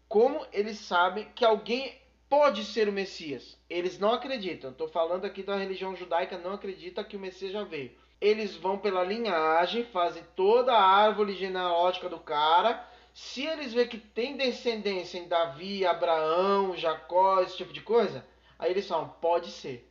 Como 0.08 0.46
eles 0.52 0.78
sabem 0.78 1.28
que 1.34 1.44
alguém 1.44 2.00
pode 2.30 2.64
ser 2.66 2.88
o 2.88 2.92
Messias? 2.92 3.58
Eles 3.70 3.98
não 3.98 4.14
acreditam. 4.14 4.72
Estou 4.72 4.88
falando 4.88 5.26
aqui 5.26 5.42
da 5.42 5.56
religião 5.56 5.96
judaica, 5.96 6.38
não 6.38 6.54
acredita 6.54 7.04
que 7.04 7.16
o 7.16 7.20
Messias 7.20 7.54
já 7.54 7.64
veio. 7.64 7.92
eles 8.20 8.56
vão 8.56 8.78
pela 8.78 9.04
linhagem, 9.04 9.84
fazem 9.86 10.24
toda 10.36 10.74
a 10.74 10.86
árvore 10.86 11.34
genealógica 11.34 12.08
do 12.08 12.20
cara. 12.20 12.88
Se 13.14 13.46
eles 13.46 13.74
vê 13.74 13.86
que 13.86 13.98
tem 13.98 14.38
descendência 14.38 15.18
em 15.18 15.28
Davi, 15.28 15.86
Abraão, 15.86 16.76
Jacó, 16.78 17.42
esse 17.42 17.58
tipo 17.58 17.74
de 17.74 17.82
coisa, 17.82 18.26
aí 18.58 18.72
eles 18.72 18.88
falam, 18.88 19.10
pode 19.22 19.52
ser. 19.52 19.90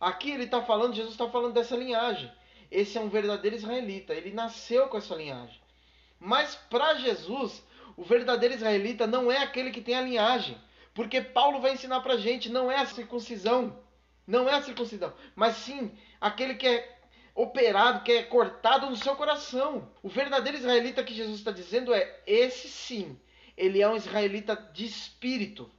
Aqui 0.00 0.30
ele 0.30 0.44
está 0.44 0.62
falando, 0.62 0.94
Jesus 0.94 1.14
está 1.14 1.28
falando 1.28 1.54
dessa 1.54 1.76
linhagem. 1.76 2.30
Esse 2.70 2.98
é 2.98 3.00
um 3.00 3.08
verdadeiro 3.08 3.56
israelita, 3.56 4.14
ele 4.14 4.32
nasceu 4.32 4.88
com 4.88 4.98
essa 4.98 5.14
linhagem. 5.14 5.60
Mas 6.18 6.54
para 6.54 6.94
Jesus, 6.94 7.64
o 7.96 8.02
verdadeiro 8.02 8.54
israelita 8.54 9.06
não 9.06 9.30
é 9.30 9.38
aquele 9.38 9.70
que 9.70 9.80
tem 9.80 9.94
a 9.94 10.00
linhagem. 10.02 10.56
Porque 10.94 11.20
Paulo 11.20 11.60
vai 11.60 11.72
ensinar 11.72 12.00
para 12.00 12.16
gente, 12.16 12.48
não 12.48 12.70
é 12.70 12.78
a 12.78 12.86
circuncisão. 12.86 13.78
Não 14.26 14.48
é 14.48 14.54
a 14.54 14.62
circuncisão. 14.62 15.12
Mas 15.34 15.56
sim 15.56 15.92
aquele 16.20 16.54
que 16.54 16.66
é 16.66 16.95
operado, 17.36 18.02
que 18.02 18.10
é 18.10 18.22
cortado 18.22 18.88
no 18.88 18.96
seu 18.96 19.14
coração. 19.14 19.88
O 20.02 20.08
verdadeiro 20.08 20.56
israelita 20.56 21.04
que 21.04 21.14
Jesus 21.14 21.38
está 21.38 21.52
dizendo 21.52 21.94
é: 21.94 22.20
esse 22.26 22.66
sim, 22.66 23.16
ele 23.56 23.82
é 23.82 23.88
um 23.88 23.94
israelita 23.94 24.56
de 24.72 24.86
espírito. 24.86 25.70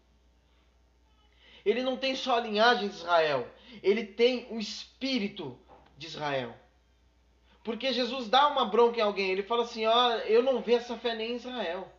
Ele 1.66 1.82
não 1.82 1.98
tem 1.98 2.16
só 2.16 2.38
a 2.38 2.42
linhagem 2.42 2.88
de 2.88 2.96
Israel, 2.96 3.46
ele 3.84 4.06
tem 4.06 4.48
o 4.52 4.60
espírito 4.60 5.60
de 5.98 6.08
Israel. 6.08 6.56
Porque 7.64 7.92
Jesus 7.92 8.30
dá 8.30 8.48
uma 8.48 8.64
bronca 8.64 9.00
em 9.00 9.04
alguém, 9.04 9.32
ele 9.32 9.44
fala 9.44 9.64
assim: 9.64 9.86
ó, 9.86 10.12
eu 10.20 10.44
não 10.44 10.62
vi 10.62 10.76
essa 10.76 10.96
fé 10.96 11.16
nem 11.16 11.32
em 11.32 11.36
Israel, 11.36 11.92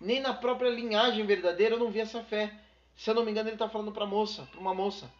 nem 0.00 0.20
na 0.20 0.34
própria 0.34 0.68
linhagem 0.68 1.24
verdadeira 1.24 1.76
eu 1.76 1.78
não 1.78 1.90
vi 1.90 2.00
essa 2.00 2.22
fé. 2.24 2.52
Se 2.96 3.08
eu 3.08 3.14
não 3.14 3.24
me 3.24 3.30
engano, 3.30 3.48
ele 3.48 3.54
está 3.54 3.68
falando 3.68 3.92
para 3.92 4.04
moça, 4.04 4.48
para 4.50 4.60
uma 4.60 4.74
moça 4.74 5.10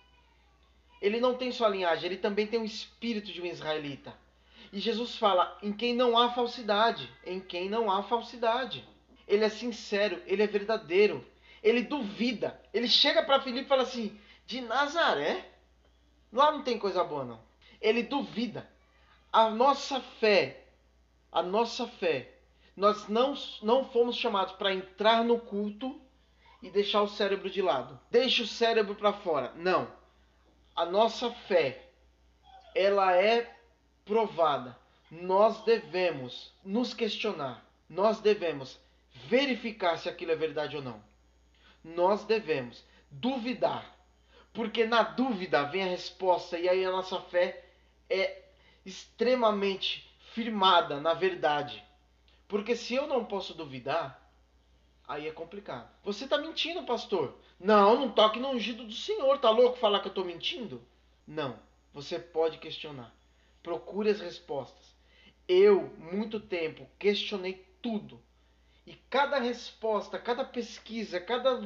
ele 1.06 1.20
não 1.20 1.34
tem 1.34 1.52
só 1.52 1.68
linhagem, 1.68 2.06
ele 2.06 2.16
também 2.16 2.48
tem 2.48 2.60
o 2.60 2.64
espírito 2.64 3.32
de 3.32 3.40
um 3.40 3.46
israelita. 3.46 4.12
E 4.72 4.80
Jesus 4.80 5.16
fala: 5.16 5.56
em 5.62 5.72
quem 5.72 5.94
não 5.94 6.18
há 6.18 6.32
falsidade, 6.32 7.08
em 7.24 7.38
quem 7.38 7.70
não 7.70 7.88
há 7.88 8.02
falsidade. 8.02 8.84
Ele 9.28 9.44
é 9.44 9.48
sincero, 9.48 10.20
ele 10.26 10.42
é 10.42 10.48
verdadeiro, 10.48 11.24
ele 11.62 11.82
duvida. 11.82 12.60
Ele 12.74 12.88
chega 12.88 13.22
para 13.22 13.40
Filipe 13.40 13.66
e 13.66 13.68
fala 13.68 13.84
assim: 13.84 14.18
de 14.46 14.60
Nazaré? 14.60 15.48
Lá 16.32 16.50
não 16.50 16.64
tem 16.64 16.76
coisa 16.76 17.04
boa, 17.04 17.24
não. 17.24 17.40
Ele 17.80 18.02
duvida. 18.02 18.68
A 19.32 19.48
nossa 19.48 20.00
fé, 20.00 20.64
a 21.30 21.40
nossa 21.40 21.86
fé, 21.86 22.32
nós 22.76 23.08
não, 23.08 23.34
não 23.62 23.84
fomos 23.84 24.16
chamados 24.16 24.54
para 24.54 24.74
entrar 24.74 25.22
no 25.22 25.38
culto 25.38 26.00
e 26.60 26.68
deixar 26.68 27.02
o 27.02 27.08
cérebro 27.08 27.48
de 27.48 27.62
lado. 27.62 27.96
Deixa 28.10 28.42
o 28.42 28.46
cérebro 28.46 28.96
para 28.96 29.12
fora. 29.12 29.52
Não 29.54 30.04
a 30.76 30.84
nossa 30.84 31.30
fé 31.30 31.82
ela 32.74 33.16
é 33.16 33.50
provada. 34.04 34.76
Nós 35.10 35.62
devemos 35.64 36.52
nos 36.62 36.92
questionar. 36.92 37.64
Nós 37.88 38.20
devemos 38.20 38.78
verificar 39.28 39.96
se 39.96 40.08
aquilo 40.08 40.32
é 40.32 40.36
verdade 40.36 40.76
ou 40.76 40.82
não. 40.82 41.02
Nós 41.82 42.24
devemos 42.24 42.84
duvidar. 43.10 43.96
Porque 44.52 44.84
na 44.84 45.02
dúvida 45.02 45.64
vem 45.64 45.82
a 45.82 45.86
resposta 45.86 46.58
e 46.58 46.68
aí 46.68 46.84
a 46.84 46.90
nossa 46.90 47.20
fé 47.20 47.64
é 48.10 48.42
extremamente 48.84 50.08
firmada 50.34 51.00
na 51.00 51.14
verdade. 51.14 51.82
Porque 52.46 52.76
se 52.76 52.94
eu 52.94 53.06
não 53.06 53.24
posso 53.24 53.54
duvidar, 53.54 54.20
aí 55.08 55.26
é 55.26 55.32
complicado. 55.32 55.88
Você 56.04 56.24
está 56.24 56.38
mentindo, 56.38 56.82
pastor. 56.84 57.34
Não, 57.58 57.98
não 57.98 58.10
toque 58.10 58.38
no 58.38 58.50
ungido 58.50 58.84
do 58.84 58.92
Senhor. 58.92 59.38
Tá 59.38 59.50
louco 59.50 59.78
falar 59.78 60.00
que 60.00 60.08
eu 60.08 60.10
estou 60.10 60.24
mentindo? 60.24 60.82
Não. 61.26 61.58
Você 61.92 62.18
pode 62.18 62.58
questionar. 62.58 63.14
Procure 63.62 64.10
as 64.10 64.20
respostas. 64.20 64.94
Eu, 65.48 65.88
muito 65.98 66.38
tempo, 66.38 66.86
questionei 66.98 67.66
tudo. 67.80 68.22
E 68.86 68.94
cada 69.08 69.38
resposta, 69.38 70.18
cada 70.18 70.44
pesquisa, 70.44 71.18
cada, 71.20 71.58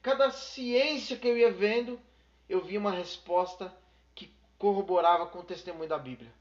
cada 0.00 0.30
ciência 0.30 1.16
que 1.16 1.26
eu 1.26 1.36
ia 1.36 1.50
vendo, 1.50 2.00
eu 2.48 2.62
via 2.62 2.78
uma 2.78 2.92
resposta 2.92 3.74
que 4.14 4.32
corroborava 4.56 5.26
com 5.26 5.40
o 5.40 5.44
testemunho 5.44 5.88
da 5.88 5.98
Bíblia. 5.98 6.32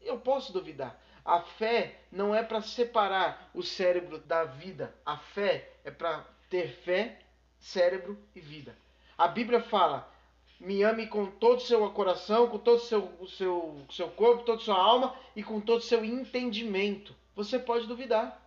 Eu 0.00 0.18
posso 0.18 0.52
duvidar. 0.52 1.00
A 1.24 1.42
fé 1.42 2.00
não 2.10 2.34
é 2.34 2.42
para 2.42 2.62
separar 2.62 3.50
o 3.52 3.62
cérebro 3.62 4.18
da 4.18 4.44
vida. 4.44 4.94
A 5.04 5.18
fé 5.18 5.72
é 5.84 5.90
para 5.90 6.24
ter 6.48 6.68
fé 6.68 7.18
cérebro 7.60 8.18
e 8.34 8.40
vida. 8.40 8.76
A 9.16 9.28
Bíblia 9.28 9.60
fala: 9.60 10.10
me 10.58 10.82
ame 10.82 11.06
com 11.06 11.26
todo 11.26 11.58
o 11.58 11.62
seu 11.62 11.88
coração, 11.90 12.48
com 12.48 12.58
todo 12.58 12.78
o 12.78 12.84
seu, 12.84 13.28
seu, 13.28 13.86
seu 13.90 14.08
corpo, 14.08 14.44
toda 14.44 14.60
a 14.60 14.64
sua 14.64 14.76
alma 14.76 15.14
e 15.34 15.42
com 15.42 15.60
todo 15.60 15.80
o 15.80 15.84
seu 15.84 16.04
entendimento. 16.04 17.14
Você 17.34 17.58
pode 17.58 17.86
duvidar. 17.86 18.42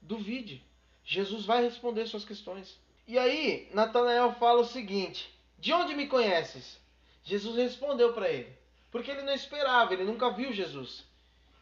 Duvide. 0.00 0.64
Jesus 1.04 1.44
vai 1.44 1.62
responder 1.62 2.06
suas 2.06 2.24
questões. 2.24 2.78
E 3.06 3.18
aí, 3.18 3.68
Natanael 3.74 4.32
fala 4.34 4.60
o 4.60 4.64
seguinte: 4.64 5.28
De 5.58 5.72
onde 5.72 5.94
me 5.94 6.06
conheces? 6.06 6.78
Jesus 7.24 7.56
respondeu 7.56 8.12
para 8.12 8.28
ele. 8.28 8.56
Porque 8.90 9.10
ele 9.10 9.22
não 9.22 9.34
esperava, 9.34 9.92
ele 9.92 10.04
nunca 10.04 10.30
viu 10.30 10.52
Jesus. 10.52 11.04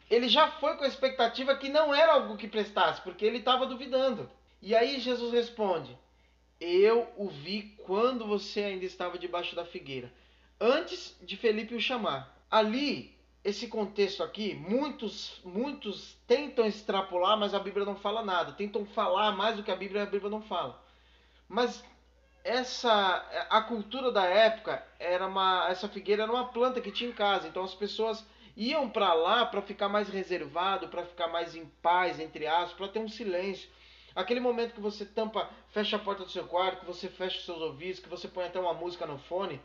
Ele 0.09 0.27
já 0.27 0.47
foi 0.47 0.75
com 0.77 0.83
a 0.83 0.87
expectativa 0.87 1.55
que 1.55 1.69
não 1.69 1.93
era 1.93 2.13
algo 2.13 2.37
que 2.37 2.47
prestasse, 2.47 3.01
porque 3.01 3.25
ele 3.25 3.37
estava 3.37 3.65
duvidando. 3.65 4.29
E 4.61 4.75
aí 4.75 4.99
Jesus 4.99 5.31
responde: 5.31 5.97
eu 6.59 7.07
o 7.15 7.29
vi 7.29 7.75
quando 7.85 8.25
você 8.27 8.63
ainda 8.63 8.85
estava 8.85 9.17
debaixo 9.17 9.55
da 9.55 9.65
figueira, 9.65 10.11
antes 10.59 11.17
de 11.21 11.37
Felipe 11.37 11.75
o 11.75 11.79
chamar. 11.79 12.37
Ali, 12.51 13.15
esse 13.43 13.67
contexto 13.67 14.23
aqui, 14.23 14.55
muitos 14.55 15.39
muitos 15.45 16.17
tentam 16.27 16.65
extrapolar, 16.65 17.37
mas 17.37 17.53
a 17.53 17.59
Bíblia 17.59 17.85
não 17.85 17.95
fala 17.95 18.23
nada. 18.23 18.51
Tentam 18.53 18.85
falar 18.85 19.31
mais 19.31 19.55
do 19.55 19.63
que 19.63 19.71
a 19.71 19.75
Bíblia, 19.75 20.03
a 20.03 20.05
Bíblia 20.05 20.29
não 20.29 20.41
fala. 20.41 20.83
Mas 21.47 21.83
essa 22.43 23.47
a 23.49 23.61
cultura 23.61 24.11
da 24.11 24.25
época 24.25 24.83
era 24.97 25.27
uma 25.27 25.67
essa 25.69 25.87
figueira 25.87 26.23
era 26.23 26.31
uma 26.31 26.47
planta 26.49 26.81
que 26.81 26.91
tinha 26.91 27.09
em 27.09 27.13
casa, 27.13 27.47
então 27.47 27.63
as 27.63 27.75
pessoas 27.75 28.25
iam 28.55 28.89
para 28.89 29.13
lá 29.13 29.45
para 29.45 29.61
ficar 29.61 29.87
mais 29.87 30.09
reservado, 30.09 30.87
para 30.89 31.05
ficar 31.05 31.27
mais 31.27 31.55
em 31.55 31.65
paz, 31.81 32.19
entre 32.19 32.45
aspas, 32.45 32.73
para 32.73 32.87
ter 32.89 32.99
um 32.99 33.07
silêncio. 33.07 33.69
Aquele 34.19 34.41
momento 34.41 34.73
que 34.73 34.81
você 34.81 35.05
tampa, 35.05 35.49
fecha 35.69 35.95
a 35.95 35.99
porta 35.99 36.25
do 36.25 36.29
seu 36.29 36.43
quarto, 36.43 36.81
que 36.81 36.85
você 36.85 37.07
fecha 37.07 37.37
os 37.37 37.45
seus 37.45 37.61
ouvidos, 37.61 38.01
que 38.01 38.09
você 38.09 38.27
põe 38.27 38.47
até 38.47 38.59
uma 38.59 38.73
música 38.73 39.05
no 39.05 39.17
fone. 39.17 39.61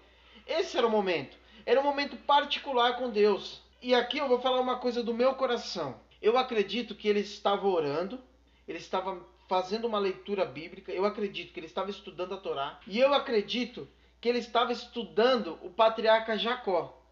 Esse 0.47 0.79
era 0.79 0.87
o 0.87 0.91
momento. 0.91 1.37
Era 1.67 1.81
um 1.81 1.83
momento 1.83 2.17
particular 2.19 2.97
com 2.97 3.11
Deus. 3.11 3.61
E 3.83 3.93
aqui 3.97 4.19
eu 4.19 4.29
vou 4.29 4.41
falar 4.41 4.61
uma 4.61 4.79
coisa 4.79 5.03
do 5.03 5.13
meu 5.13 5.35
coração. 5.35 5.97
Eu 6.23 6.39
acredito 6.39 6.95
que 6.95 7.09
ele 7.09 7.19
estava 7.19 7.67
orando, 7.67 8.21
ele 8.69 8.79
estava 8.79 9.21
fazendo 9.49 9.89
uma 9.89 9.99
leitura 9.99 10.45
bíblica, 10.45 10.93
eu 10.93 11.05
acredito 11.05 11.53
que 11.53 11.59
ele 11.59 11.67
estava 11.67 11.91
estudando 11.91 12.35
a 12.35 12.39
Torá, 12.39 12.79
e 12.87 13.01
eu 13.01 13.13
acredito 13.13 13.89
que 14.21 14.29
ele 14.29 14.39
estava 14.39 14.71
estudando 14.71 15.59
o 15.63 15.71
patriarca 15.71 16.39
Jacó. 16.39 17.03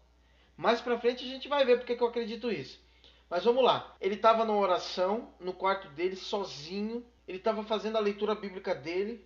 Mais 0.55 0.79
para 0.79 0.97
frente 0.97 1.25
a 1.25 1.27
gente 1.27 1.49
vai 1.49 1.65
ver 1.65 1.75
porque 1.75 1.97
que 1.97 2.03
eu 2.03 2.07
acredito 2.07 2.49
isso. 2.49 2.79
Mas 3.29 3.43
vamos 3.43 3.65
lá. 3.65 3.93
Ele 3.99 4.15
estava 4.15 4.45
numa 4.45 4.59
oração 4.59 5.33
no 5.41 5.51
quarto 5.51 5.89
dele, 5.89 6.15
sozinho, 6.15 7.05
ele 7.27 7.37
estava 7.37 7.63
fazendo 7.63 7.97
a 7.97 8.01
leitura 8.01 8.35
bíblica 8.35 8.75
dele 8.75 9.23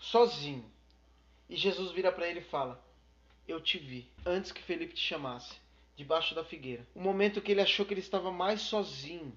sozinho. 0.00 0.64
E 1.48 1.56
Jesus 1.56 1.92
vira 1.92 2.12
para 2.12 2.28
ele 2.28 2.40
e 2.40 2.44
fala: 2.44 2.82
Eu 3.46 3.60
te 3.60 3.78
vi 3.78 4.08
antes 4.24 4.52
que 4.52 4.62
Felipe 4.62 4.94
te 4.94 5.00
chamasse, 5.00 5.54
debaixo 5.96 6.34
da 6.34 6.44
figueira. 6.44 6.86
O 6.94 7.00
momento 7.00 7.40
que 7.40 7.52
ele 7.52 7.60
achou 7.60 7.84
que 7.86 7.94
ele 7.94 8.00
estava 8.00 8.30
mais 8.30 8.60
sozinho. 8.62 9.36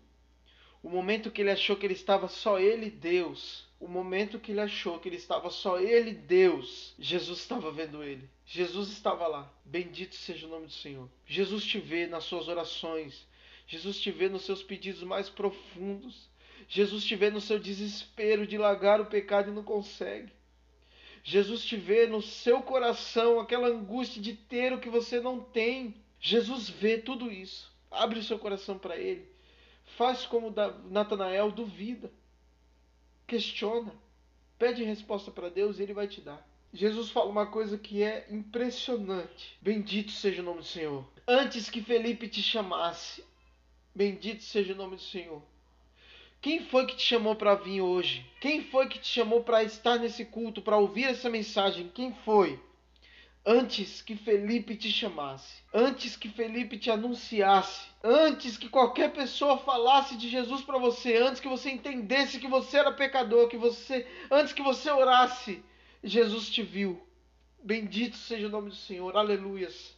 O 0.83 0.89
momento 0.89 1.31
que 1.31 1.41
ele 1.41 1.51
achou 1.51 1.75
que 1.75 1.85
ele 1.85 1.93
estava 1.93 2.27
só 2.27 2.59
ele 2.59 2.87
e 2.87 2.91
Deus. 2.91 3.67
O 3.79 3.87
momento 3.87 4.39
que 4.39 4.51
ele 4.51 4.61
achou 4.61 4.99
que 4.99 5.09
ele 5.09 5.15
estava 5.15 5.49
só 5.49 5.79
ele 5.79 6.11
e 6.11 6.15
Deus. 6.15 6.93
Jesus 6.97 7.39
estava 7.39 7.71
vendo 7.71 8.03
ele. 8.03 8.29
Jesus 8.45 8.89
estava 8.89 9.27
lá. 9.27 9.51
Bendito 9.65 10.15
seja 10.15 10.47
o 10.47 10.49
nome 10.49 10.67
do 10.67 10.71
Senhor. 10.71 11.09
Jesus 11.25 11.65
te 11.65 11.79
vê 11.79 12.07
nas 12.07 12.23
suas 12.23 12.47
orações. 12.47 13.27
Jesus 13.67 13.99
te 13.99 14.11
vê 14.11 14.29
nos 14.29 14.43
seus 14.43 14.63
pedidos 14.63 15.03
mais 15.03 15.29
profundos. 15.29 16.29
Jesus 16.67 17.05
te 17.05 17.15
vê 17.15 17.29
no 17.29 17.39
seu 17.39 17.57
desespero 17.57 18.45
de 18.45 18.57
largar 18.57 18.99
o 18.99 19.05
pecado 19.05 19.49
e 19.49 19.53
não 19.53 19.63
consegue. 19.63 20.31
Jesus 21.23 21.63
te 21.65 21.75
vê 21.75 22.07
no 22.07 22.21
seu 22.21 22.61
coração 22.61 23.39
aquela 23.39 23.67
angústia 23.67 24.21
de 24.21 24.33
ter 24.33 24.73
o 24.73 24.79
que 24.79 24.89
você 24.89 25.19
não 25.19 25.39
tem. 25.39 25.95
Jesus 26.19 26.69
vê 26.69 26.97
tudo 26.97 27.31
isso. 27.31 27.71
Abre 27.89 28.19
o 28.19 28.23
seu 28.23 28.37
coração 28.37 28.77
para 28.77 28.97
Ele. 28.97 29.25
Faz 29.97 30.25
como 30.25 30.53
Natanael, 30.89 31.51
duvida. 31.51 32.11
Questiona. 33.25 33.93
Pede 34.59 34.83
resposta 34.83 35.31
para 35.31 35.49
Deus 35.49 35.79
e 35.79 35.83
Ele 35.83 35.93
vai 35.93 36.07
te 36.07 36.21
dar. 36.21 36.45
Jesus 36.73 37.09
fala 37.09 37.29
uma 37.29 37.47
coisa 37.47 37.77
que 37.77 38.03
é 38.03 38.27
impressionante. 38.29 39.57
Bendito 39.61 40.11
seja 40.11 40.41
o 40.41 40.45
nome 40.45 40.59
do 40.59 40.65
Senhor. 40.65 41.07
Antes 41.27 41.69
que 41.69 41.81
Felipe 41.81 42.27
te 42.27 42.41
chamasse, 42.41 43.23
bendito 43.95 44.43
seja 44.43 44.73
o 44.73 44.77
nome 44.77 44.95
do 44.95 45.01
Senhor. 45.01 45.41
Quem 46.41 46.63
foi 46.65 46.85
que 46.85 46.95
te 46.95 47.03
chamou 47.03 47.35
para 47.35 47.55
vir 47.55 47.81
hoje? 47.81 48.25
Quem 48.39 48.63
foi 48.63 48.87
que 48.87 48.99
te 48.99 49.07
chamou 49.07 49.43
para 49.43 49.63
estar 49.63 49.97
nesse 49.97 50.25
culto, 50.25 50.61
para 50.61 50.77
ouvir 50.77 51.05
essa 51.05 51.29
mensagem? 51.29 51.91
Quem 51.93 52.13
foi? 52.23 52.59
antes 53.47 54.01
que 54.01 54.13
Felipe 54.13 54.75
te 54.75 54.91
chamasse, 54.91 55.63
antes 55.73 56.17
que 56.17 56.27
Felipe 56.27 56.77
te 56.77 56.91
anunciasse, 56.91 57.87
antes 58.03 58.57
que 58.57 58.67
qualquer 58.67 59.13
pessoa 59.13 59.57
falasse 59.57 60.17
de 60.17 60.27
Jesus 60.27 60.61
para 60.63 60.77
você, 60.77 61.15
antes 61.15 61.39
que 61.39 61.47
você 61.47 61.69
entendesse 61.69 62.41
que 62.41 62.47
você 62.47 62.77
era 62.77 62.91
pecador, 62.91 63.47
que 63.47 63.55
você, 63.55 64.05
antes 64.29 64.51
que 64.51 64.61
você 64.61 64.91
orasse, 64.91 65.63
Jesus 66.03 66.49
te 66.49 66.61
viu. 66.61 67.01
Bendito 67.63 68.17
seja 68.17 68.47
o 68.47 68.51
nome 68.51 68.69
do 68.69 68.75
Senhor. 68.75 69.15
Aleluias. 69.15 69.95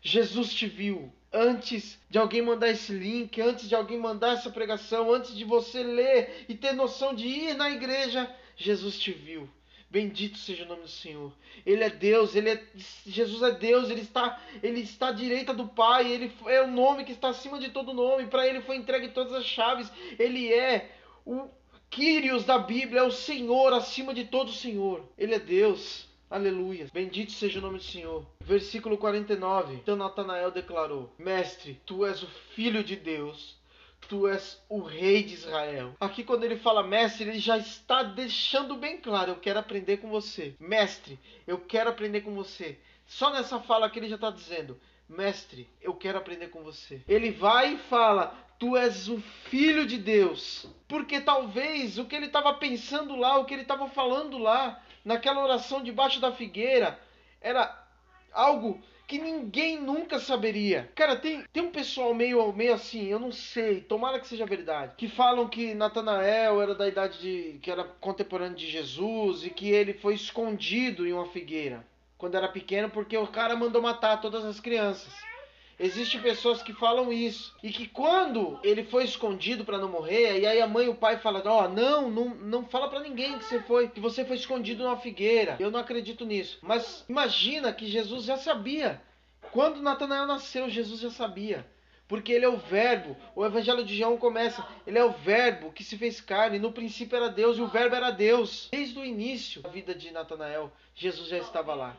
Jesus 0.00 0.54
te 0.54 0.66
viu 0.66 1.12
antes 1.32 1.98
de 2.08 2.18
alguém 2.18 2.42
mandar 2.42 2.68
esse 2.68 2.92
link, 2.92 3.40
antes 3.40 3.68
de 3.68 3.74
alguém 3.74 3.98
mandar 3.98 4.34
essa 4.34 4.50
pregação, 4.50 5.12
antes 5.12 5.36
de 5.36 5.44
você 5.44 5.82
ler 5.82 6.46
e 6.48 6.54
ter 6.54 6.72
noção 6.72 7.14
de 7.14 7.26
ir 7.26 7.54
na 7.54 7.70
igreja, 7.70 8.30
Jesus 8.56 8.98
te 8.98 9.12
viu. 9.12 9.48
Bendito 9.90 10.36
seja 10.36 10.64
o 10.64 10.68
nome 10.68 10.82
do 10.82 10.88
Senhor. 10.88 11.32
Ele 11.64 11.82
é 11.82 11.88
Deus, 11.88 12.34
ele 12.34 12.50
é 12.50 12.62
Jesus 13.06 13.42
é 13.42 13.50
Deus, 13.52 13.88
ele 13.88 14.02
está 14.02 14.38
ele 14.62 14.80
está 14.80 15.08
à 15.08 15.12
direita 15.12 15.54
do 15.54 15.66
Pai, 15.66 16.10
ele 16.12 16.30
é 16.46 16.60
o 16.60 16.66
nome 16.66 17.04
que 17.04 17.12
está 17.12 17.28
acima 17.28 17.58
de 17.58 17.70
todo 17.70 17.94
nome, 17.94 18.26
para 18.26 18.46
ele 18.46 18.60
foi 18.60 18.76
entregue 18.76 19.08
todas 19.08 19.32
as 19.32 19.46
chaves. 19.46 19.90
Ele 20.18 20.52
é 20.52 20.90
o 21.24 21.48
Quírios 21.88 22.44
da 22.44 22.58
Bíblia, 22.58 23.00
é 23.00 23.04
o 23.04 23.10
Senhor 23.10 23.72
acima 23.72 24.12
de 24.12 24.24
todo 24.24 24.52
Senhor. 24.52 25.08
Ele 25.16 25.34
é 25.34 25.38
Deus. 25.38 26.07
Aleluia. 26.30 26.88
Bendito 26.92 27.32
seja 27.32 27.58
o 27.58 27.62
nome 27.62 27.78
do 27.78 27.84
Senhor. 27.84 28.26
Versículo 28.40 28.98
49. 28.98 29.74
Então 29.74 29.96
Natanael 29.96 30.50
declarou: 30.50 31.10
Mestre, 31.18 31.80
tu 31.86 32.04
és 32.04 32.22
o 32.22 32.26
filho 32.54 32.84
de 32.84 32.96
Deus. 32.96 33.56
Tu 34.08 34.28
és 34.28 34.62
o 34.68 34.80
rei 34.80 35.22
de 35.22 35.34
Israel. 35.34 35.94
Aqui, 35.98 36.22
quando 36.22 36.44
ele 36.44 36.56
fala 36.56 36.82
mestre, 36.82 37.28
ele 37.28 37.38
já 37.38 37.56
está 37.56 38.02
deixando 38.02 38.76
bem 38.76 38.98
claro: 38.98 39.32
eu 39.32 39.36
quero 39.36 39.58
aprender 39.58 39.96
com 39.96 40.10
você. 40.10 40.54
Mestre, 40.60 41.18
eu 41.46 41.58
quero 41.58 41.90
aprender 41.90 42.20
com 42.20 42.34
você. 42.34 42.78
Só 43.06 43.30
nessa 43.30 43.58
fala 43.58 43.88
que 43.88 43.98
ele 43.98 44.08
já 44.08 44.16
está 44.16 44.30
dizendo: 44.30 44.78
Mestre, 45.08 45.66
eu 45.80 45.94
quero 45.94 46.18
aprender 46.18 46.48
com 46.48 46.62
você. 46.62 47.02
Ele 47.08 47.30
vai 47.30 47.74
e 47.74 47.78
fala: 47.78 48.36
Tu 48.58 48.76
és 48.76 49.08
o 49.08 49.18
filho 49.44 49.86
de 49.86 49.96
Deus. 49.96 50.66
Porque 50.86 51.20
talvez 51.20 51.96
o 51.98 52.04
que 52.04 52.14
ele 52.14 52.26
estava 52.26 52.52
pensando 52.54 53.16
lá, 53.16 53.38
o 53.38 53.44
que 53.44 53.54
ele 53.54 53.62
estava 53.62 53.88
falando 53.88 54.36
lá, 54.36 54.82
naquela 55.08 55.42
oração 55.42 55.82
debaixo 55.82 56.20
da 56.20 56.30
figueira, 56.30 57.00
era 57.40 57.82
algo 58.30 58.78
que 59.06 59.18
ninguém 59.18 59.80
nunca 59.80 60.20
saberia. 60.20 60.92
Cara, 60.94 61.16
tem, 61.16 61.42
tem 61.50 61.62
um 61.62 61.70
pessoal 61.70 62.12
meio, 62.12 62.52
meio 62.52 62.74
assim, 62.74 63.06
eu 63.06 63.18
não 63.18 63.32
sei, 63.32 63.80
tomara 63.80 64.20
que 64.20 64.28
seja 64.28 64.44
verdade, 64.44 64.92
que 64.98 65.08
falam 65.08 65.48
que 65.48 65.72
Natanael 65.72 66.60
era 66.60 66.74
da 66.74 66.86
idade 66.86 67.18
de. 67.20 67.58
que 67.60 67.70
era 67.70 67.84
contemporâneo 67.84 68.54
de 68.54 68.68
Jesus 68.68 69.46
e 69.46 69.50
que 69.50 69.70
ele 69.70 69.94
foi 69.94 70.12
escondido 70.12 71.06
em 71.06 71.14
uma 71.14 71.24
figueira 71.24 71.82
quando 72.18 72.34
era 72.34 72.48
pequeno 72.48 72.90
porque 72.90 73.16
o 73.16 73.28
cara 73.28 73.56
mandou 73.56 73.80
matar 73.80 74.20
todas 74.20 74.44
as 74.44 74.60
crianças. 74.60 75.14
Existem 75.78 76.20
pessoas 76.20 76.60
que 76.60 76.72
falam 76.72 77.12
isso. 77.12 77.54
E 77.62 77.70
que 77.70 77.86
quando 77.86 78.58
ele 78.64 78.82
foi 78.84 79.04
escondido 79.04 79.64
para 79.64 79.78
não 79.78 79.88
morrer, 79.88 80.40
e 80.40 80.46
aí 80.46 80.60
a 80.60 80.66
mãe 80.66 80.86
e 80.86 80.88
o 80.88 80.94
pai 80.94 81.18
falam: 81.18 81.42
Ó, 81.44 81.64
oh, 81.64 81.68
não, 81.68 82.10
não, 82.10 82.28
não 82.34 82.64
fala 82.64 82.88
para 82.88 83.00
ninguém 83.00 83.38
que 83.38 83.44
você 83.44 83.60
foi, 83.60 83.88
que 83.88 84.00
você 84.00 84.24
foi 84.24 84.36
escondido 84.36 84.82
numa 84.82 84.96
figueira. 84.96 85.56
Eu 85.60 85.70
não 85.70 85.78
acredito 85.78 86.24
nisso. 86.26 86.58
Mas 86.62 87.04
imagina 87.08 87.72
que 87.72 87.86
Jesus 87.86 88.24
já 88.24 88.36
sabia. 88.36 89.00
Quando 89.52 89.80
Natanael 89.80 90.26
nasceu, 90.26 90.68
Jesus 90.68 91.00
já 91.00 91.10
sabia. 91.10 91.64
Porque 92.08 92.32
ele 92.32 92.44
é 92.44 92.48
o 92.48 92.56
verbo. 92.56 93.16
O 93.36 93.44
evangelho 93.44 93.84
de 93.84 93.96
João 93.96 94.16
começa. 94.16 94.66
Ele 94.86 94.98
é 94.98 95.04
o 95.04 95.12
verbo 95.12 95.70
que 95.70 95.84
se 95.84 95.96
fez 95.96 96.20
carne. 96.20 96.58
No 96.58 96.72
princípio 96.72 97.16
era 97.16 97.28
Deus 97.28 97.58
e 97.58 97.60
o 97.60 97.68
verbo 97.68 97.94
era 97.94 98.10
Deus. 98.10 98.68
Desde 98.72 98.98
o 98.98 99.04
início 99.04 99.60
da 99.62 99.68
vida 99.68 99.94
de 99.94 100.10
Natanael, 100.10 100.72
Jesus 100.94 101.28
já 101.28 101.38
estava 101.38 101.74
lá. 101.74 101.96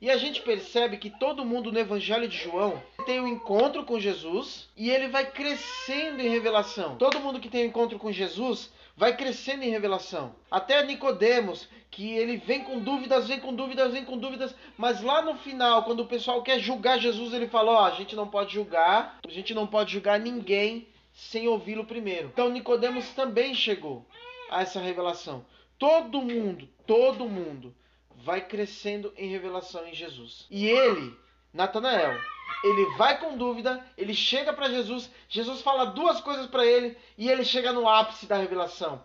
E 0.00 0.10
a 0.10 0.16
gente 0.18 0.42
percebe 0.42 0.98
que 0.98 1.08
todo 1.08 1.44
mundo 1.44 1.72
no 1.72 1.78
Evangelho 1.78 2.28
de 2.28 2.36
João 2.36 2.82
tem 3.06 3.20
um 3.20 3.26
encontro 3.26 3.84
com 3.84 3.98
Jesus 3.98 4.68
e 4.76 4.90
ele 4.90 5.08
vai 5.08 5.30
crescendo 5.30 6.20
em 6.20 6.28
revelação. 6.28 6.96
Todo 6.96 7.20
mundo 7.20 7.40
que 7.40 7.48
tem 7.48 7.64
um 7.64 7.68
encontro 7.68 7.98
com 7.98 8.12
Jesus 8.12 8.70
vai 8.96 9.16
crescendo 9.16 9.62
em 9.62 9.70
revelação. 9.70 10.34
Até 10.50 10.84
Nicodemos, 10.84 11.68
que 11.90 12.12
ele 12.12 12.36
vem 12.36 12.62
com 12.64 12.78
dúvidas, 12.78 13.28
vem 13.28 13.40
com 13.40 13.54
dúvidas, 13.54 13.92
vem 13.92 14.04
com 14.04 14.18
dúvidas, 14.18 14.54
mas 14.76 15.00
lá 15.00 15.22
no 15.22 15.36
final, 15.36 15.84
quando 15.84 16.00
o 16.00 16.06
pessoal 16.06 16.42
quer 16.42 16.58
julgar 16.58 16.98
Jesus, 16.98 17.32
ele 17.32 17.48
fala: 17.48 17.72
"Ó, 17.72 17.84
a 17.84 17.90
gente 17.92 18.14
não 18.14 18.28
pode 18.28 18.52
julgar, 18.52 19.18
a 19.26 19.30
gente 19.30 19.54
não 19.54 19.66
pode 19.66 19.92
julgar 19.92 20.20
ninguém 20.20 20.86
sem 21.12 21.48
ouvi-lo 21.48 21.84
primeiro". 21.84 22.28
Então 22.32 22.50
Nicodemos 22.50 23.08
também 23.10 23.54
chegou 23.54 24.06
a 24.50 24.62
essa 24.62 24.80
revelação. 24.80 25.44
Todo 25.78 26.22
mundo, 26.22 26.68
todo 26.86 27.28
mundo 27.28 27.74
vai 28.16 28.40
crescendo 28.40 29.12
em 29.16 29.28
revelação 29.28 29.86
em 29.86 29.94
Jesus. 29.94 30.46
E 30.50 30.66
ele, 30.66 31.16
Natanael, 31.52 32.18
ele 32.64 32.96
vai 32.96 33.18
com 33.20 33.36
dúvida, 33.36 33.84
ele 33.96 34.14
chega 34.14 34.52
para 34.52 34.70
Jesus, 34.70 35.10
Jesus 35.28 35.60
fala 35.62 35.86
duas 35.86 36.20
coisas 36.20 36.46
para 36.46 36.64
ele 36.64 36.96
e 37.16 37.28
ele 37.28 37.44
chega 37.44 37.72
no 37.72 37.88
ápice 37.88 38.26
da 38.26 38.36
revelação. 38.36 39.02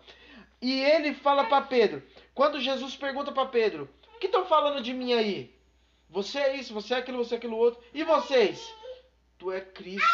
E 0.60 0.80
ele 0.80 1.14
fala 1.14 1.44
para 1.44 1.62
Pedro, 1.62 2.02
quando 2.34 2.60
Jesus 2.60 2.96
pergunta 2.96 3.32
para 3.32 3.46
Pedro: 3.46 3.88
"O 4.14 4.18
que 4.18 4.26
estão 4.26 4.46
falando 4.46 4.82
de 4.82 4.92
mim 4.92 5.12
aí? 5.12 5.54
Você 6.08 6.38
é 6.38 6.56
isso, 6.56 6.74
você 6.74 6.94
é 6.94 6.98
aquilo, 6.98 7.18
você 7.18 7.34
é 7.34 7.38
aquilo 7.38 7.56
outro. 7.56 7.82
E 7.92 8.04
vocês? 8.04 8.72
Tu 9.38 9.50
é 9.50 9.60
Cristo. 9.60 10.06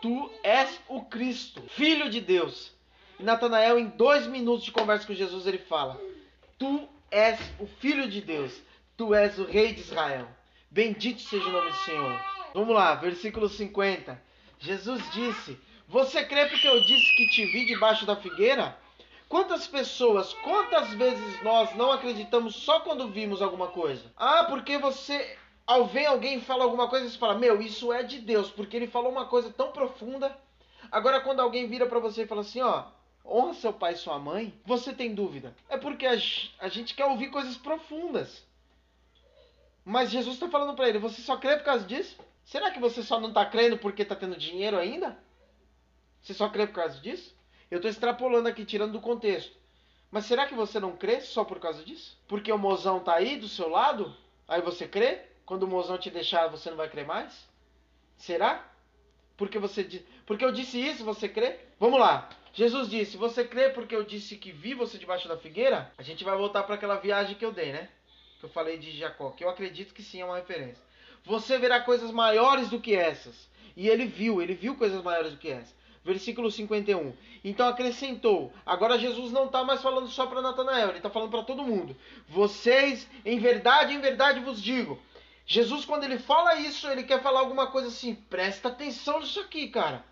Tu 0.00 0.30
és 0.42 0.80
o 0.88 1.02
Cristo, 1.02 1.62
Filho 1.68 2.08
de 2.08 2.20
Deus." 2.20 2.72
E 3.18 3.22
Natanael, 3.22 3.78
em 3.78 3.86
dois 3.86 4.26
minutos 4.26 4.64
de 4.64 4.72
conversa 4.72 5.06
com 5.06 5.14
Jesus, 5.14 5.46
ele 5.46 5.58
fala: 5.58 6.00
Tu 6.58 6.88
és 7.14 7.38
o 7.60 7.66
Filho 7.66 8.08
de 8.08 8.20
Deus, 8.20 8.52
tu 8.96 9.14
és 9.14 9.38
o 9.38 9.44
Rei 9.44 9.72
de 9.72 9.82
Israel. 9.82 10.26
Bendito 10.68 11.22
seja 11.22 11.46
o 11.46 11.52
nome 11.52 11.70
do 11.70 11.76
Senhor. 11.76 12.20
Vamos 12.52 12.74
lá, 12.74 12.96
versículo 12.96 13.48
50. 13.48 14.20
Jesus 14.58 15.00
disse: 15.12 15.56
Você 15.86 16.24
crê 16.24 16.46
porque 16.46 16.66
eu 16.66 16.82
disse 16.82 17.16
que 17.16 17.28
te 17.28 17.46
vi 17.46 17.66
debaixo 17.66 18.04
da 18.04 18.16
figueira? 18.16 18.76
Quantas 19.28 19.64
pessoas, 19.68 20.32
quantas 20.34 20.92
vezes 20.94 21.42
nós 21.44 21.72
não 21.76 21.92
acreditamos 21.92 22.56
só 22.56 22.80
quando 22.80 23.08
vimos 23.08 23.40
alguma 23.40 23.68
coisa? 23.68 24.12
Ah, 24.16 24.44
porque 24.44 24.76
você, 24.76 25.38
ao 25.64 25.86
ver 25.86 26.06
alguém 26.06 26.40
falar 26.40 26.64
alguma 26.64 26.88
coisa, 26.88 27.08
você 27.08 27.16
fala: 27.16 27.38
Meu, 27.38 27.62
isso 27.62 27.92
é 27.92 28.02
de 28.02 28.18
Deus, 28.18 28.50
porque 28.50 28.76
ele 28.76 28.88
falou 28.88 29.12
uma 29.12 29.26
coisa 29.26 29.52
tão 29.52 29.70
profunda. 29.70 30.36
Agora, 30.90 31.20
quando 31.20 31.38
alguém 31.38 31.68
vira 31.68 31.86
para 31.86 32.00
você 32.00 32.24
e 32.24 32.26
fala 32.26 32.40
assim: 32.40 32.60
Ó, 32.60 32.82
honra 33.24 33.54
seu 33.54 33.72
pai 33.72 33.94
e 33.94 33.96
sua 33.96 34.18
mãe, 34.18 34.52
você 34.64 34.92
tem 34.92 35.14
dúvida. 35.14 35.54
É 35.68 35.76
porque 35.76 36.06
a, 36.06 36.16
gente 36.68 36.94
quer 36.94 37.06
ouvir 37.06 37.30
coisas 37.30 37.56
profundas. 37.56 38.44
Mas 39.84 40.10
Jesus 40.10 40.34
está 40.34 40.48
falando 40.48 40.76
para 40.76 40.88
ele: 40.88 40.98
você 40.98 41.22
só 41.22 41.36
crê 41.36 41.56
por 41.56 41.64
causa 41.64 41.84
disso? 41.86 42.16
Será 42.44 42.70
que 42.70 42.78
você 42.78 43.02
só 43.02 43.18
não 43.18 43.28
está 43.28 43.44
crendo 43.46 43.78
porque 43.78 44.02
está 44.02 44.14
tendo 44.14 44.36
dinheiro 44.36 44.78
ainda? 44.78 45.16
Você 46.20 46.34
só 46.34 46.48
crê 46.48 46.66
por 46.66 46.74
causa 46.74 47.00
disso? 47.00 47.34
Eu 47.70 47.76
estou 47.76 47.90
extrapolando 47.90 48.48
aqui, 48.48 48.64
tirando 48.64 48.92
do 48.92 49.00
contexto. 49.00 49.56
Mas 50.10 50.26
será 50.26 50.46
que 50.46 50.54
você 50.54 50.78
não 50.78 50.96
crê 50.96 51.20
só 51.20 51.44
por 51.44 51.58
causa 51.58 51.82
disso? 51.82 52.16
Porque 52.28 52.52
o 52.52 52.58
mozão 52.58 52.98
está 52.98 53.14
aí 53.14 53.36
do 53.36 53.48
seu 53.48 53.68
lado? 53.68 54.14
Aí 54.46 54.60
você 54.60 54.86
crê? 54.86 55.22
Quando 55.44 55.64
o 55.64 55.68
mozão 55.68 55.98
te 55.98 56.10
deixar, 56.10 56.48
você 56.48 56.70
não 56.70 56.76
vai 56.76 56.88
crer 56.88 57.06
mais? 57.06 57.48
Será? 58.16 58.64
Porque 59.36 59.58
você 59.58 60.04
porque 60.24 60.44
eu 60.44 60.52
disse 60.52 60.78
isso, 60.78 61.04
você 61.04 61.28
crê? 61.28 61.58
Vamos 61.78 61.98
lá. 61.98 62.28
Jesus 62.54 62.88
disse: 62.88 63.16
Você 63.16 63.44
crê 63.44 63.70
porque 63.70 63.94
eu 63.94 64.04
disse 64.04 64.36
que 64.36 64.52
vi 64.52 64.74
você 64.74 64.96
debaixo 64.96 65.26
da 65.26 65.36
figueira? 65.36 65.92
A 65.98 66.02
gente 66.02 66.22
vai 66.22 66.36
voltar 66.36 66.62
para 66.62 66.76
aquela 66.76 66.94
viagem 66.94 67.34
que 67.34 67.44
eu 67.44 67.50
dei, 67.50 67.72
né? 67.72 67.88
Que 68.38 68.46
eu 68.46 68.48
falei 68.48 68.78
de 68.78 68.92
Jacó, 68.92 69.30
que 69.30 69.42
eu 69.42 69.50
acredito 69.50 69.92
que 69.92 70.02
sim 70.02 70.20
é 70.20 70.24
uma 70.24 70.36
referência. 70.36 70.82
Você 71.24 71.58
verá 71.58 71.80
coisas 71.80 72.12
maiores 72.12 72.68
do 72.70 72.78
que 72.78 72.94
essas. 72.94 73.48
E 73.76 73.88
ele 73.88 74.06
viu, 74.06 74.40
ele 74.40 74.54
viu 74.54 74.76
coisas 74.76 75.02
maiores 75.02 75.32
do 75.32 75.38
que 75.38 75.50
essas. 75.50 75.74
Versículo 76.04 76.48
51. 76.48 77.12
Então 77.42 77.66
acrescentou. 77.66 78.52
Agora 78.64 78.98
Jesus 78.98 79.32
não 79.32 79.46
está 79.46 79.64
mais 79.64 79.82
falando 79.82 80.06
só 80.06 80.26
para 80.26 80.40
Natanael, 80.42 80.90
ele 80.90 80.98
está 80.98 81.10
falando 81.10 81.30
para 81.30 81.42
todo 81.42 81.64
mundo. 81.64 81.96
Vocês, 82.28 83.08
em 83.24 83.38
verdade, 83.38 83.94
em 83.94 84.00
verdade 84.00 84.38
vos 84.38 84.62
digo. 84.62 85.00
Jesus, 85.44 85.84
quando 85.84 86.04
ele 86.04 86.18
fala 86.18 86.54
isso, 86.60 86.86
ele 86.86 87.02
quer 87.02 87.20
falar 87.20 87.40
alguma 87.40 87.66
coisa 87.66 87.88
assim. 87.88 88.14
Presta 88.14 88.68
atenção 88.68 89.18
nisso 89.18 89.40
aqui, 89.40 89.68
cara 89.68 90.04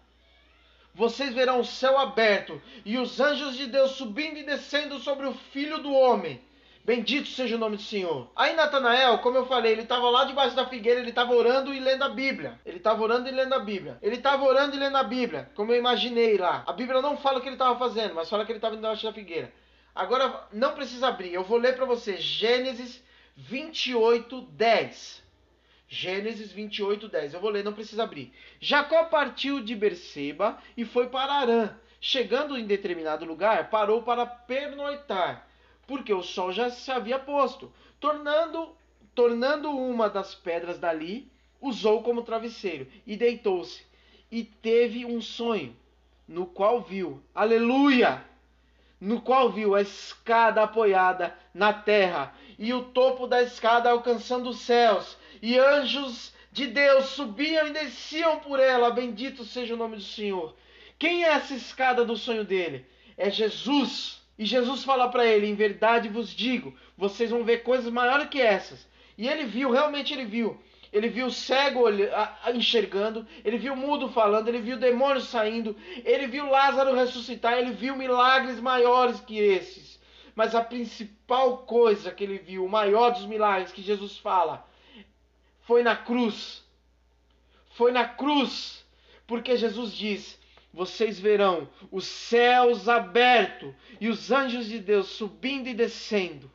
vocês 0.95 1.33
verão 1.33 1.61
o 1.61 1.65
céu 1.65 1.99
aberto 1.99 2.61
e 2.85 2.99
os 2.99 3.19
anjos 3.19 3.57
de 3.57 3.67
Deus 3.67 3.93
subindo 3.93 4.39
e 4.39 4.45
descendo 4.45 4.99
sobre 4.99 5.27
o 5.27 5.35
filho 5.35 5.79
do 5.79 5.93
homem. 5.93 6.41
Bendito 6.85 7.29
seja 7.29 7.55
o 7.55 7.59
nome 7.59 7.77
do 7.77 7.83
Senhor. 7.83 8.29
Aí 8.35 8.57
Natanael, 8.57 9.19
como 9.19 9.37
eu 9.37 9.47
falei, 9.47 9.71
ele 9.71 9.83
estava 9.83 10.11
lá 10.11 10.25
debaixo 10.25 10.57
da 10.57 10.67
figueira, 10.67 10.99
ele 10.99 11.11
estava 11.11 11.33
orando 11.33 11.73
e 11.73 11.79
lendo 11.79 12.03
a 12.03 12.09
Bíblia. 12.09 12.61
Ele 12.67 12.79
estava 12.79 13.01
orando 13.03 13.29
e 13.29 13.33
lendo 13.33 13.55
a 13.55 13.61
Bíblia. 13.61 13.99
Ele 14.03 14.17
estava 14.17 14.45
orando 14.45 14.75
e 14.75 14.79
lendo 14.81 14.97
a 14.97 15.05
Bíblia, 15.05 15.49
como 15.55 15.73
eu 15.73 15.79
imaginei 15.79 16.37
lá. 16.37 16.65
A 16.67 16.73
Bíblia 16.73 17.01
não 17.01 17.17
fala 17.17 17.39
o 17.39 17.41
que 17.41 17.49
ele 17.49 17.55
estava 17.55 17.79
fazendo, 17.79 18.15
mas 18.15 18.29
fala 18.29 18.45
que 18.45 18.51
ele 18.51 18.59
estava 18.59 18.75
debaixo 18.75 19.05
da 19.05 19.13
figueira. 19.13 19.53
Agora, 19.95 20.49
não 20.53 20.75
precisa 20.75 21.09
abrir, 21.09 21.33
eu 21.33 21.45
vou 21.45 21.59
ler 21.59 21.77
para 21.77 21.85
você 21.85 22.17
Gênesis 22.17 23.01
28, 23.37 24.41
10. 24.41 25.22
Gênesis 25.93 26.51
28, 26.51 27.07
10. 27.07 27.35
Eu 27.35 27.41
vou 27.43 27.51
ler, 27.51 27.63
não 27.63 27.75
precisa 27.75 28.05
abrir. 28.05 28.33
Jacó 28.59 29.05
partiu 29.05 29.63
de 29.63 29.77
Berseba 29.77 30.59
e 30.75 30.87
foi 30.87 31.11
para 31.11 31.35
Arã. 31.35 31.77
Chegando 32.01 32.57
em 32.57 32.67
determinado 32.67 33.27
lugar, 33.27 33.69
parou 33.69 34.03
para 34.03 34.25
pernoitar, 34.25 35.47
porque 35.87 36.11
o 36.11 36.23
sol 36.23 36.51
já 36.51 36.71
se 36.71 36.91
havia 36.91 37.19
posto. 37.19 37.71
Tornando 38.01 38.75
tornando 39.15 39.69
uma 39.71 40.09
das 40.09 40.35
pedras 40.35 40.79
dali, 40.79 41.31
usou 41.61 42.03
como 42.03 42.23
travesseiro 42.23 42.87
e 43.07 43.15
deitou-se. 43.15 43.85
E 44.31 44.43
teve 44.43 45.05
um 45.05 45.21
sonho, 45.21 45.77
no 46.27 46.47
qual 46.47 46.81
viu, 46.81 47.23
aleluia! 47.35 48.25
No 48.99 49.21
qual 49.21 49.51
viu 49.51 49.75
a 49.75 49.83
escada 49.83 50.63
apoiada 50.63 51.37
na 51.53 51.71
terra 51.71 52.35
e 52.59 52.73
o 52.73 52.85
topo 52.85 53.27
da 53.27 53.43
escada 53.43 53.91
alcançando 53.91 54.49
os 54.49 54.61
céus, 54.61 55.19
e 55.43 55.59
anjos 55.59 56.33
de 56.53 56.69
Deus 56.69 57.07
subiam 57.07 57.67
e 57.67 57.73
desciam 57.73 58.39
por 58.39 58.61
ela. 58.61 58.91
Bendito 58.91 59.45
seja 59.45 59.75
o 59.75 59.77
nome 59.77 59.97
do 59.97 60.03
Senhor. 60.03 60.55
Quem 60.99 61.25
é 61.25 61.31
essa 61.31 61.55
escada 61.55 62.05
do 62.05 62.17
sonho 62.17 62.45
dele? 62.45 62.87
É 63.19 63.29
Jesus. 63.29 64.23
E 64.39 64.47
Jesus 64.47 64.85
fala 64.85 65.09
para 65.09 65.27
ele: 65.27 65.49
Em 65.49 65.55
verdade 65.57 66.09
vos 66.09 66.31
digo, 66.31 66.73
vocês 66.97 67.31
vão 67.31 67.43
ver 67.43 67.65
coisas 67.65 67.93
maiores 67.93 68.29
que 68.29 68.41
essas. 68.41 68.87
E 69.19 69.29
ele 69.29 69.45
viu, 69.45 69.71
realmente 69.71 70.15
ele 70.15 70.25
viu. 70.25 70.59
Ele 70.93 71.09
viu 71.09 71.27
o 71.27 71.31
cego 71.31 71.85
enxergando, 72.55 73.27
ele 73.43 73.57
viu 73.57 73.73
o 73.73 73.77
mudo 73.77 74.11
falando, 74.11 74.49
ele 74.49 74.61
viu 74.61 74.77
demônios 74.77 75.29
saindo, 75.29 75.75
ele 76.05 76.27
viu 76.27 76.51
Lázaro 76.51 76.95
ressuscitar, 76.95 77.55
ele 77.55 77.73
viu 77.73 77.97
milagres 77.97 78.61
maiores 78.61 79.19
que 79.19 79.39
esses. 79.39 79.99
Mas 80.35 80.55
a 80.55 80.63
principal 80.63 81.59
coisa 81.59 82.11
que 82.11 82.23
ele 82.23 82.39
viu, 82.39 82.65
o 82.65 82.69
maior 82.69 83.11
dos 83.11 83.25
milagres 83.25 83.73
que 83.73 83.81
Jesus 83.81 84.19
fala, 84.19 84.67
foi 85.63 85.83
na 85.83 85.97
cruz. 85.97 86.65
Foi 87.71 87.93
na 87.93 88.07
cruz. 88.07 88.85
Porque 89.27 89.57
Jesus 89.57 89.93
diz: 89.93 90.39
vocês 90.73 91.21
verão 91.21 91.69
os 91.91 92.05
céus 92.07 92.89
abertos 92.89 93.75
e 94.01 94.09
os 94.09 94.33
anjos 94.33 94.67
de 94.67 94.79
Deus 94.79 95.09
subindo 95.09 95.69
e 95.69 95.75
descendo. 95.75 96.51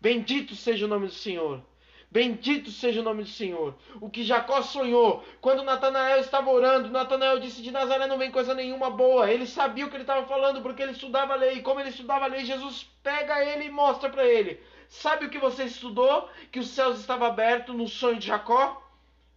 Bendito 0.00 0.56
seja 0.56 0.86
o 0.86 0.88
nome 0.88 1.06
do 1.06 1.12
Senhor. 1.12 1.62
Bendito 2.10 2.72
seja 2.72 3.00
o 3.00 3.04
nome 3.04 3.22
do 3.22 3.28
Senhor. 3.28 3.76
O 4.00 4.10
que 4.10 4.24
Jacó 4.24 4.62
sonhou 4.62 5.24
quando 5.40 5.62
Natanael 5.62 6.18
estava 6.18 6.50
orando, 6.50 6.90
Natanael 6.90 7.38
disse: 7.38 7.62
De 7.62 7.70
Nazaré 7.70 8.08
não 8.08 8.18
vem 8.18 8.32
coisa 8.32 8.52
nenhuma 8.52 8.90
boa. 8.90 9.30
Ele 9.30 9.46
sabia 9.46 9.86
o 9.86 9.88
que 9.88 9.94
ele 9.94 10.02
estava 10.02 10.26
falando 10.26 10.60
porque 10.60 10.82
ele 10.82 10.92
estudava 10.92 11.34
a 11.34 11.36
lei. 11.36 11.58
E 11.58 11.62
como 11.62 11.78
ele 11.78 11.90
estudava 11.90 12.24
a 12.24 12.28
lei, 12.28 12.44
Jesus 12.44 12.90
pega 13.04 13.44
ele 13.44 13.66
e 13.66 13.70
mostra 13.70 14.10
para 14.10 14.26
ele: 14.26 14.60
Sabe 14.90 15.24
o 15.24 15.30
que 15.30 15.38
você 15.38 15.64
estudou? 15.64 16.28
Que 16.52 16.58
os 16.58 16.68
céus 16.68 17.00
estavam 17.00 17.26
abertos 17.26 17.74
no 17.74 17.88
sonho 17.88 18.18
de 18.18 18.26
Jacó? 18.26 18.86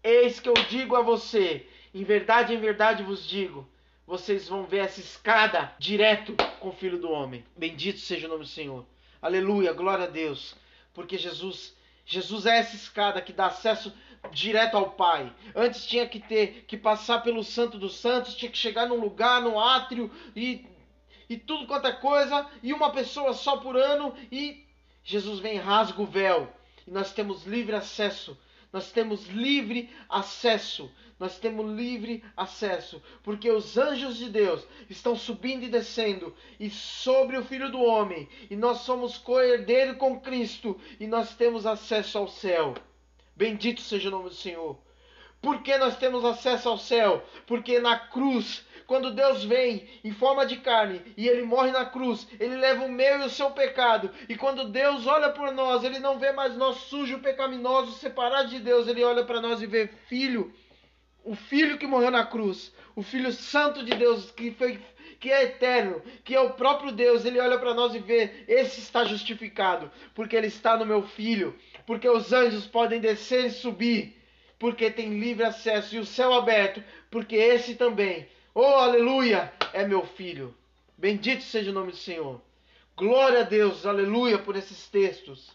Eis 0.04 0.42
que 0.42 0.50
eu 0.50 0.54
digo 0.68 0.98
a 0.98 1.02
você: 1.02 1.66
Em 1.94 2.04
verdade, 2.04 2.54
em 2.54 2.60
verdade 2.60 3.04
vos 3.04 3.26
digo 3.26 3.66
vocês 4.06 4.50
vão 4.50 4.66
ver 4.66 4.80
essa 4.80 5.00
escada 5.00 5.74
direto 5.80 6.36
com 6.60 6.70
o 6.70 6.74
Filho 6.74 7.00
do 7.00 7.10
Homem. 7.10 7.44
Bendito 7.56 8.00
seja 8.00 8.28
o 8.28 8.30
nome 8.30 8.44
do 8.44 8.50
Senhor. 8.50 8.86
Aleluia, 9.22 9.72
glória 9.74 10.06
a 10.06 10.10
Deus. 10.10 10.56
Porque 10.94 11.18
Jesus, 11.18 11.76
Jesus 12.06 12.46
é 12.46 12.58
essa 12.58 12.76
escada 12.76 13.22
que 13.22 13.32
dá 13.32 13.48
acesso 13.48 13.94
direto 14.32 14.76
ao 14.76 14.92
Pai. 14.92 15.34
Antes 15.56 15.86
tinha 15.86 16.08
que 16.08 16.20
ter 16.20 16.66
que 16.68 16.78
passar 16.78 17.24
pelo 17.24 17.44
Santo 17.44 17.78
dos 17.78 17.96
Santos, 17.98 18.36
tinha 18.36 18.52
que 18.52 18.58
chegar 18.58 18.88
num 18.88 19.00
lugar, 19.00 19.42
no 19.42 19.60
átrio 19.60 20.12
e 20.36 20.66
e 21.30 21.38
tudo 21.38 21.66
quanto 21.66 21.88
é 21.88 21.94
coisa, 21.94 22.48
e 22.62 22.74
uma 22.74 22.92
pessoa 22.92 23.34
só 23.34 23.58
por 23.58 23.78
ano 23.78 24.14
e 24.30 24.68
Jesus 25.04 25.40
vem 25.40 25.58
rasga 25.58 26.02
o 26.02 26.06
véu 26.06 26.52
e 26.88 26.92
nós 26.92 27.14
temos 27.14 27.46
livre 27.46 27.76
acesso. 27.76 28.38
Nós 28.72 28.92
temos 28.92 29.28
livre 29.28 29.90
acesso 30.10 30.90
nós 31.24 31.40
temos 31.40 31.72
livre 31.78 32.22
acesso, 32.36 33.02
porque 33.24 33.50
os 33.50 33.78
anjos 33.78 34.18
de 34.18 34.30
Deus 34.30 34.62
estão 34.90 35.16
subindo 35.16 35.64
e 35.64 35.70
descendo 35.70 36.36
e 36.60 36.70
sobre 36.70 37.38
o 37.38 37.46
Filho 37.46 37.72
do 37.72 37.82
Homem, 37.82 38.28
e 38.50 38.58
nós 38.58 38.80
somos 38.80 39.18
co-herdeiro 39.18 39.96
com 39.96 40.20
Cristo 40.20 40.78
e 41.00 41.08
nós 41.08 41.34
temos 41.34 41.66
acesso 41.66 42.18
ao 42.18 42.28
céu. 42.28 42.74
Bendito 43.36 43.80
seja 43.80 44.10
o 44.10 44.12
nome 44.12 44.30
do 44.30 44.36
Senhor. 44.36 44.78
Por 45.44 45.62
que 45.62 45.78
nós 45.78 45.98
temos 45.98 46.26
acesso 46.26 46.70
ao 46.70 46.78
céu? 46.78 47.24
Porque 47.46 47.78
na 47.78 48.00
cruz, 48.00 48.66
quando 48.88 49.14
Deus 49.14 49.44
vem 49.44 49.88
em 50.04 50.12
forma 50.12 50.46
de 50.46 50.58
carne 50.58 51.02
e 51.16 51.28
ele 51.28 51.44
morre 51.44 51.72
na 51.72 51.86
cruz, 51.86 52.28
ele 52.40 52.56
leva 52.56 52.86
o 52.86 52.92
meu 52.92 53.22
e 53.22 53.26
o 53.26 53.30
seu 53.30 53.52
pecado. 53.52 54.10
E 54.28 54.36
quando 54.36 54.70
Deus 54.70 55.06
olha 55.06 55.30
por 55.30 55.52
nós, 55.52 55.84
ele 55.84 56.00
não 56.00 56.18
vê 56.18 56.32
mais 56.32 56.56
nós 56.56 56.78
sujos, 56.78 57.22
pecaminosos, 57.22 57.98
separados 57.98 58.50
de 58.50 58.60
Deus, 58.60 58.88
ele 58.88 59.04
olha 59.04 59.24
para 59.24 59.40
nós 59.40 59.62
e 59.62 59.68
vê 59.68 59.88
filho 60.08 60.52
o 61.24 61.36
Filho 61.36 61.78
que 61.78 61.88
morreu 61.88 62.12
na 62.12 62.26
cruz, 62.26 62.74
o 62.96 63.02
Filho 63.02 63.32
Santo 63.32 63.84
de 63.84 63.96
Deus 63.96 64.30
que 64.32 64.52
foi 64.52 64.80
que 65.20 65.32
é 65.32 65.44
eterno, 65.44 66.02
que 66.26 66.36
é 66.36 66.42
o 66.42 66.50
próprio 66.50 66.92
Deus, 66.92 67.24
ele 67.24 67.40
olha 67.40 67.58
para 67.58 67.74
nós 67.74 67.96
e 67.96 68.00
vê, 68.00 68.44
esse 68.46 68.82
está 68.82 69.06
justificado, 69.06 69.90
porque 70.14 70.36
ele 70.36 70.48
está 70.48 70.76
no 70.76 70.86
meu 70.86 71.02
filho, 71.02 71.58
porque 71.88 72.10
os 72.10 72.34
anjos 72.34 72.68
podem 72.68 73.00
descer 73.00 73.46
e 73.46 73.50
subir, 73.50 74.22
porque 74.58 74.90
tem 74.90 75.20
livre 75.20 75.44
acesso 75.44 75.96
e 75.96 76.00
o 76.00 76.06
céu 76.06 76.34
aberto, 76.34 76.84
porque 77.10 77.36
esse 77.36 77.76
também, 77.76 78.28
oh 78.54 78.64
aleluia, 78.64 79.54
é 79.74 79.86
meu 79.86 80.06
filho. 80.06 80.56
Bendito 80.98 81.44
seja 81.44 81.72
o 81.72 81.74
nome 81.74 81.92
do 81.92 81.98
Senhor. 81.98 82.42
Glória 82.96 83.42
a 83.42 83.44
Deus, 83.44 83.86
aleluia 83.86 84.38
por 84.38 84.56
esses 84.56 84.88
textos. 84.88 85.52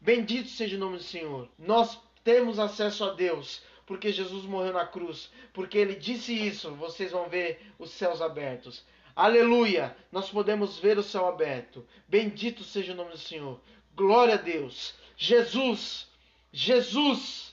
Bendito 0.00 0.48
seja 0.48 0.76
o 0.76 0.80
nome 0.80 0.98
do 0.98 1.02
Senhor. 1.02 1.48
Nós 1.58 1.98
temos 2.24 2.58
acesso 2.58 3.04
a 3.04 3.10
Deus 3.10 3.62
porque 3.86 4.12
Jesus 4.12 4.44
morreu 4.44 4.72
na 4.72 4.86
cruz, 4.86 5.30
porque 5.52 5.76
ele 5.76 5.94
disse 5.94 6.32
isso, 6.32 6.70
vocês 6.76 7.12
vão 7.12 7.28
ver 7.28 7.60
os 7.78 7.90
céus 7.90 8.22
abertos. 8.22 8.84
Aleluia! 9.14 9.94
Nós 10.10 10.30
podemos 10.30 10.78
ver 10.78 10.96
o 10.98 11.02
céu 11.02 11.26
aberto. 11.26 11.86
Bendito 12.08 12.64
seja 12.64 12.92
o 12.92 12.96
nome 12.96 13.10
do 13.10 13.18
Senhor. 13.18 13.60
Glória 13.94 14.34
a 14.34 14.38
Deus. 14.38 14.94
Jesus, 15.16 16.08
Jesus, 16.50 17.51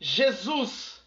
Jesus, 0.00 1.02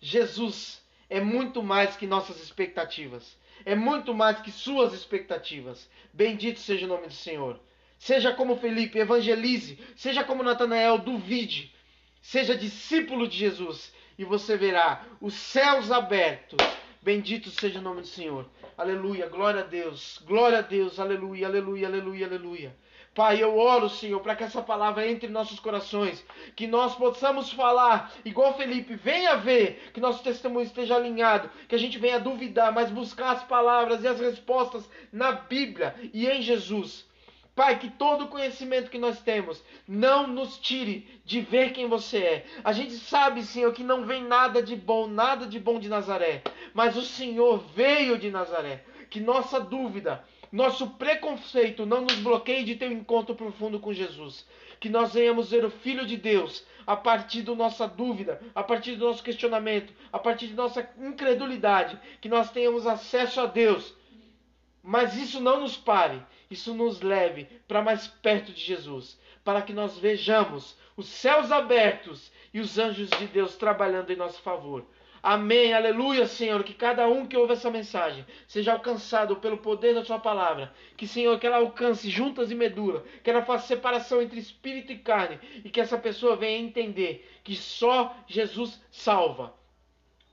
Jesus 0.00 0.82
é 1.08 1.20
muito 1.20 1.62
mais 1.62 1.96
que 1.96 2.06
nossas 2.06 2.42
expectativas. 2.42 3.36
É 3.64 3.74
muito 3.74 4.12
mais 4.14 4.40
que 4.40 4.50
suas 4.50 4.92
expectativas. 4.92 5.88
Bendito 6.12 6.60
seja 6.60 6.86
o 6.86 6.88
nome 6.88 7.06
do 7.06 7.12
Senhor. 7.12 7.58
Seja 7.98 8.32
como 8.32 8.56
Felipe, 8.56 8.98
evangelize. 8.98 9.78
Seja 9.96 10.22
como 10.24 10.42
Natanael, 10.42 10.98
duvide. 10.98 11.72
Seja 12.20 12.56
discípulo 12.56 13.28
de 13.28 13.36
Jesus 13.36 13.92
e 14.18 14.24
você 14.24 14.56
verá 14.56 15.04
os 15.20 15.34
céus 15.34 15.90
abertos. 15.90 16.58
Bendito 17.00 17.50
seja 17.50 17.78
o 17.78 17.82
nome 17.82 18.00
do 18.00 18.06
Senhor. 18.06 18.46
Aleluia, 18.76 19.28
glória 19.28 19.60
a 19.60 19.64
Deus, 19.64 20.20
glória 20.26 20.58
a 20.58 20.62
Deus, 20.62 20.98
aleluia, 20.98 21.46
aleluia, 21.46 21.86
aleluia, 21.86 22.26
aleluia. 22.26 22.76
Pai, 23.16 23.42
eu 23.42 23.56
oro, 23.56 23.88
Senhor, 23.88 24.20
para 24.20 24.36
que 24.36 24.44
essa 24.44 24.60
palavra 24.60 25.08
entre 25.08 25.26
em 25.26 25.32
nossos 25.32 25.58
corações, 25.58 26.22
que 26.54 26.66
nós 26.66 26.94
possamos 26.96 27.50
falar, 27.50 28.12
igual 28.26 28.54
Felipe, 28.58 28.94
venha 28.94 29.38
ver, 29.38 29.90
que 29.94 30.00
nosso 30.02 30.22
testemunho 30.22 30.66
esteja 30.66 30.96
alinhado, 30.96 31.48
que 31.66 31.74
a 31.74 31.78
gente 31.78 31.98
venha 31.98 32.20
duvidar, 32.20 32.74
mas 32.74 32.90
buscar 32.90 33.30
as 33.30 33.42
palavras 33.42 34.04
e 34.04 34.06
as 34.06 34.20
respostas 34.20 34.86
na 35.10 35.32
Bíblia 35.32 35.94
e 36.12 36.26
em 36.26 36.42
Jesus. 36.42 37.08
Pai, 37.54 37.78
que 37.78 37.88
todo 37.88 38.26
o 38.26 38.28
conhecimento 38.28 38.90
que 38.90 38.98
nós 38.98 39.18
temos 39.22 39.64
não 39.88 40.26
nos 40.26 40.58
tire 40.58 41.08
de 41.24 41.40
ver 41.40 41.72
quem 41.72 41.88
você 41.88 42.18
é. 42.18 42.46
A 42.62 42.74
gente 42.74 42.92
sabe, 42.96 43.42
Senhor, 43.44 43.72
que 43.72 43.82
não 43.82 44.04
vem 44.04 44.22
nada 44.22 44.62
de 44.62 44.76
bom, 44.76 45.06
nada 45.06 45.46
de 45.46 45.58
bom 45.58 45.80
de 45.80 45.88
Nazaré, 45.88 46.42
mas 46.74 46.98
o 46.98 47.02
Senhor 47.02 47.64
veio 47.74 48.18
de 48.18 48.30
Nazaré. 48.30 48.84
Que 49.08 49.20
nossa 49.20 49.58
dúvida, 49.58 50.22
nosso 50.56 50.90
preconceito 50.90 51.86
não 51.86 52.00
nos 52.00 52.16
bloqueie 52.16 52.64
de 52.64 52.74
ter 52.74 52.88
um 52.88 52.98
encontro 52.98 53.34
profundo 53.34 53.78
com 53.78 53.92
Jesus. 53.92 54.46
Que 54.80 54.88
nós 54.88 55.14
venhamos 55.14 55.50
ver 55.50 55.64
o 55.64 55.70
Filho 55.70 56.06
de 56.06 56.16
Deus 56.16 56.66
a 56.86 56.96
partir 56.96 57.42
da 57.42 57.54
nossa 57.54 57.86
dúvida, 57.86 58.40
a 58.54 58.62
partir 58.62 58.96
do 58.96 59.06
nosso 59.06 59.22
questionamento, 59.22 59.92
a 60.12 60.18
partir 60.18 60.48
da 60.48 60.62
nossa 60.62 60.88
incredulidade. 60.98 61.98
Que 62.20 62.28
nós 62.28 62.50
tenhamos 62.50 62.86
acesso 62.86 63.40
a 63.40 63.46
Deus. 63.46 63.94
Mas 64.82 65.16
isso 65.16 65.40
não 65.40 65.60
nos 65.60 65.76
pare 65.76 66.22
isso 66.50 66.74
nos 66.74 67.00
leve 67.00 67.44
para 67.66 67.82
mais 67.82 68.06
perto 68.06 68.52
de 68.52 68.60
Jesus, 68.60 69.18
para 69.44 69.62
que 69.62 69.72
nós 69.72 69.98
vejamos 69.98 70.76
os 70.96 71.06
céus 71.06 71.50
abertos 71.50 72.30
e 72.54 72.60
os 72.60 72.78
anjos 72.78 73.10
de 73.10 73.26
Deus 73.26 73.56
trabalhando 73.56 74.10
em 74.10 74.16
nosso 74.16 74.40
favor. 74.42 74.84
Amém, 75.28 75.74
aleluia, 75.74 76.24
Senhor. 76.28 76.62
Que 76.62 76.72
cada 76.72 77.08
um 77.08 77.26
que 77.26 77.36
ouve 77.36 77.54
essa 77.54 77.68
mensagem 77.68 78.24
seja 78.46 78.72
alcançado 78.72 79.34
pelo 79.34 79.58
poder 79.58 79.92
da 79.92 80.04
Sua 80.04 80.20
palavra. 80.20 80.72
Que, 80.96 81.04
Senhor, 81.04 81.36
que 81.40 81.44
ela 81.48 81.56
alcance 81.56 82.08
juntas 82.08 82.52
e 82.52 82.54
medula. 82.54 83.04
Que 83.24 83.30
ela 83.30 83.44
faça 83.44 83.66
separação 83.66 84.22
entre 84.22 84.38
espírito 84.38 84.92
e 84.92 84.98
carne. 84.98 85.40
E 85.64 85.68
que 85.68 85.80
essa 85.80 85.98
pessoa 85.98 86.36
venha 86.36 86.60
entender 86.60 87.28
que 87.42 87.56
só 87.56 88.16
Jesus 88.28 88.80
salva. 88.88 89.52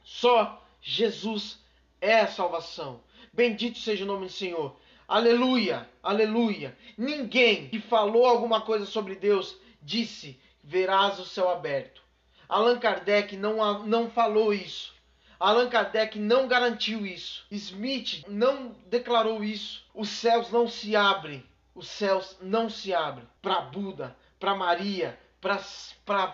Só 0.04 0.64
Jesus 0.80 1.60
é 2.00 2.20
a 2.20 2.28
salvação. 2.28 3.02
Bendito 3.34 3.80
seja 3.80 4.04
o 4.04 4.08
nome 4.08 4.28
do 4.28 4.32
Senhor. 4.32 4.76
Aleluia, 5.08 5.90
aleluia. 6.04 6.78
Ninguém 6.96 7.68
que 7.68 7.80
falou 7.80 8.28
alguma 8.28 8.62
coisa 8.62 8.86
sobre 8.86 9.16
Deus 9.16 9.58
disse: 9.82 10.40
verás 10.64 11.18
o 11.18 11.26
céu 11.26 11.50
aberto. 11.50 12.03
Allan 12.48 12.80
Kardec 12.80 13.36
não, 13.38 13.84
não 13.86 14.10
falou 14.10 14.54
isso. 14.54 14.94
Allan 15.40 15.70
Kardec 15.70 16.18
não 16.18 16.48
garantiu 16.48 17.06
isso. 17.06 17.46
Smith 17.52 18.24
não 18.28 18.76
declarou 18.88 19.44
isso. 19.44 19.86
Os 19.94 20.10
céus 20.10 20.50
não 20.50 20.68
se 20.68 20.96
abrem. 20.96 21.44
Os 21.76 21.88
céus 21.88 22.38
não 22.42 22.70
se 22.70 22.94
abrem 22.94 23.28
para 23.42 23.62
Buda, 23.62 24.16
para 24.40 24.56
Maria, 24.56 25.20
para 25.42 25.60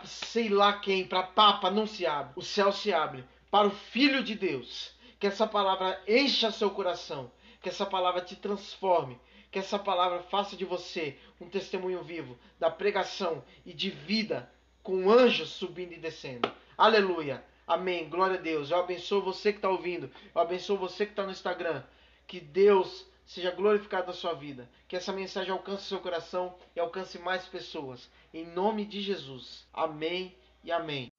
sei 0.03 0.49
lá 0.49 0.73
quem, 0.73 1.07
para 1.07 1.23
papa, 1.23 1.71
não 1.71 1.87
se 1.87 2.05
abre. 2.05 2.33
O 2.35 2.41
céu 2.41 2.71
se 2.71 2.93
abre 2.93 3.23
para 3.49 3.67
o 3.67 3.71
Filho 3.71 4.23
de 4.23 4.35
Deus. 4.35 4.91
Que 5.19 5.27
essa 5.27 5.47
palavra 5.47 5.99
encha 6.07 6.51
seu 6.51 6.69
coração. 6.69 7.31
Que 7.61 7.69
essa 7.69 7.85
palavra 7.85 8.21
te 8.21 8.35
transforme. 8.35 9.19
Que 9.49 9.59
essa 9.59 9.79
palavra 9.79 10.21
faça 10.23 10.55
de 10.55 10.65
você 10.65 11.17
um 11.41 11.49
testemunho 11.49 12.03
vivo 12.03 12.37
da 12.59 12.69
pregação 12.69 13.43
e 13.65 13.73
de 13.73 13.89
vida 13.89 14.47
com 14.83 15.09
anjos 15.09 15.49
subindo 15.49 15.93
e 15.93 15.97
descendo. 15.97 16.51
Aleluia. 16.77 17.43
Amém. 17.67 18.09
Glória 18.09 18.37
a 18.37 18.41
Deus. 18.41 18.71
Eu 18.71 18.79
abençoo 18.79 19.21
você 19.21 19.51
que 19.51 19.59
está 19.59 19.69
ouvindo. 19.69 20.09
Eu 20.33 20.41
abençoo 20.41 20.77
você 20.77 21.05
que 21.05 21.11
está 21.11 21.23
no 21.23 21.31
Instagram. 21.31 21.83
Que 22.25 22.39
Deus 22.39 23.05
seja 23.25 23.51
glorificado 23.51 24.07
na 24.07 24.13
sua 24.13 24.33
vida. 24.33 24.69
Que 24.87 24.95
essa 24.95 25.13
mensagem 25.13 25.51
alcance 25.51 25.83
seu 25.83 25.99
coração 25.99 26.55
e 26.75 26.79
alcance 26.79 27.19
mais 27.19 27.45
pessoas. 27.45 28.09
Em 28.33 28.45
nome 28.45 28.85
de 28.85 29.01
Jesus. 29.01 29.67
Amém 29.71 30.35
e 30.63 30.71
amém. 30.71 31.11